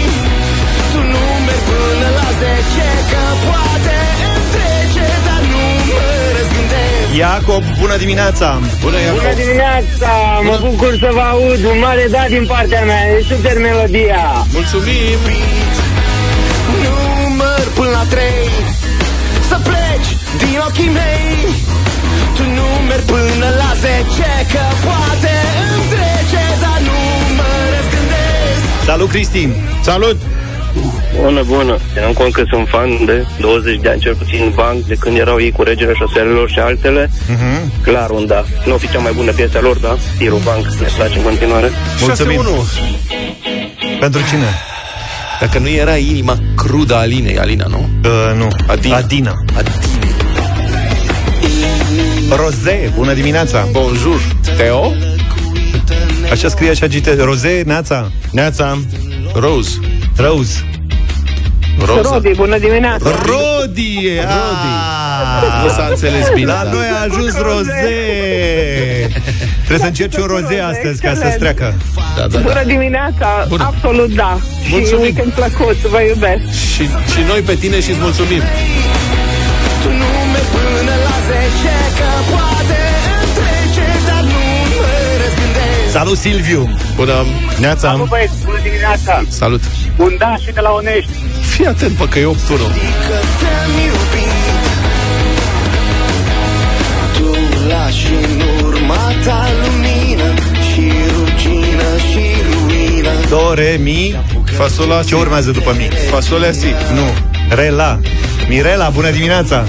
[0.91, 6.05] Tu nu mergi până la zece Că poate îmi trece Dar nu mă
[6.37, 8.47] răzgândesc Iacob, bună dimineața!
[8.83, 10.11] Bună, Bună dimineața!
[10.49, 11.61] Mă bucur să vă aud.
[11.71, 13.01] Un mare da din partea mea.
[13.15, 14.23] E super melodia.
[14.53, 15.19] Mulțumim!
[17.93, 18.49] Număr până la trei
[19.49, 20.09] Să pleci
[20.41, 21.29] din ochii mei
[22.35, 25.33] Tu nu mergi până la zece Că poate
[25.73, 26.97] îmi trece Dar nu
[27.37, 29.47] mă răzgândesc Salut, Cristi!
[29.81, 30.17] Salut!
[31.21, 31.77] Bună, bună.
[31.93, 35.39] Ținând cont că sunt fan de 20 de ani cel puțin banc, de când erau
[35.41, 37.71] ei cu regele șoselelor și altele, Mhm.
[37.83, 38.43] clar un da.
[38.65, 39.97] Nu o fi cea mai bună piesă a lor, da?
[40.17, 41.71] Tirul banc, ne place în continuare.
[41.99, 42.41] Mulțumim!
[42.41, 42.65] 6-1.
[43.99, 44.47] Pentru cine?
[45.43, 47.89] Dacă nu era inima crudă a Alinei, Alina, nu?
[48.03, 48.47] Uh, nu.
[48.67, 48.95] Adina.
[48.95, 49.43] Adina.
[49.57, 49.75] Adine.
[52.35, 53.67] Roze, bună dimineața!
[53.71, 54.21] Bonjour.
[54.57, 54.91] Teo?
[56.31, 57.23] Așa scrie așa agite.
[57.23, 58.11] Roze, Neața.
[58.31, 58.77] Neața!
[59.33, 59.79] Rose.
[60.15, 60.65] Rose.
[61.85, 62.09] Rosa.
[62.13, 63.09] Rodi, bună dimineața!
[63.09, 64.09] Rodi!
[64.25, 65.63] Ah!
[65.63, 66.69] Nu s-a înțeles bine, La da.
[66.71, 67.93] noi a ajuns roze!
[69.67, 71.73] Trebuie să încerci un roze astăzi ca să-ți treacă.
[71.95, 72.39] Da, da, da.
[72.39, 73.27] Bună dimineața!
[73.47, 73.63] Bună.
[73.71, 74.31] Absolut da!
[74.69, 74.85] Mulțumim.
[74.87, 76.43] Și weekend plăcut, vă iubesc!
[76.73, 78.43] Și, și noi pe tine și-ți mulțumim.
[79.83, 82.81] Tu nu mergi până la zece Că poate
[83.21, 84.43] îmi trece Dar nu
[84.77, 84.91] mă
[85.21, 86.63] răzgândesc Salut, Silviu!
[86.95, 87.17] Bună.
[87.59, 88.05] Neața!
[88.09, 89.13] băieți, bună dimineața!
[89.27, 89.63] Salut.
[89.97, 91.11] Un da și de la Onești!
[91.51, 92.55] Fii atent, bă, că e 8 Că
[93.39, 94.31] te-am iubit
[97.17, 97.29] Tu
[97.67, 98.07] lași
[99.25, 100.33] în urma ta lumină
[100.73, 104.15] Și rugină și ruină Do, re, mi.
[104.57, 105.87] Fasola Ce urmează după mi?
[106.09, 106.65] Fasolea si.
[106.93, 107.07] Nu.
[107.55, 107.99] Rela.
[108.49, 109.65] Mirela, bună dimineața!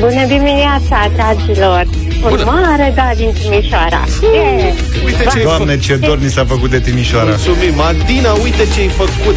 [0.00, 1.84] Bună dimineața, dragilor!
[2.22, 2.44] Un Bună.
[2.44, 4.04] mare da din Timișoara!
[4.34, 4.72] Yeah.
[5.04, 5.80] Uite ce ai Doamne, făcut.
[5.86, 7.24] ce dor ni s-a făcut de Timișoara.
[7.28, 7.80] Mulțumim.
[7.80, 9.36] Adina, uite ce ai făcut.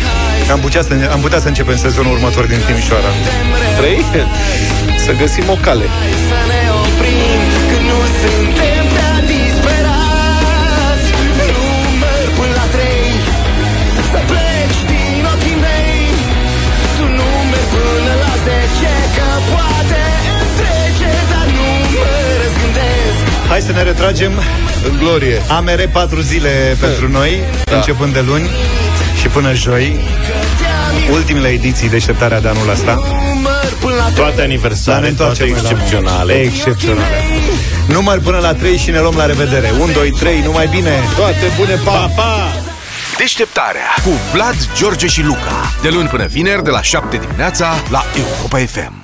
[0.51, 3.09] Am putea, să, am putea să începem sezonul următor din Timișoara.
[3.77, 3.99] Trei?
[5.05, 5.83] Să găsim o cale.
[23.47, 24.31] Hai să ne retragem.
[24.89, 25.41] În glorie.
[25.47, 27.75] AMR 4 zile pentru noi, Da.
[27.75, 28.49] începând de luni
[29.21, 29.99] și până joi.
[31.11, 32.93] Ultimele ediții deșteptarea de anul ăsta.
[33.33, 36.33] Număr până la Toate Dar ne aniversare, toate întoarcem la- excepționale.
[36.33, 37.23] Excepționale.
[37.87, 39.71] Număr până la 3 și ne luăm la revedere.
[39.79, 40.91] 1, 2, 3, numai bine.
[41.15, 41.91] Toate bune, pa!
[41.91, 42.53] Pa, pa!
[43.17, 45.71] Deșteptarea cu Vlad, George și Luca.
[45.81, 48.96] De luni până vineri, de la 7 dimineața, la Europa FM.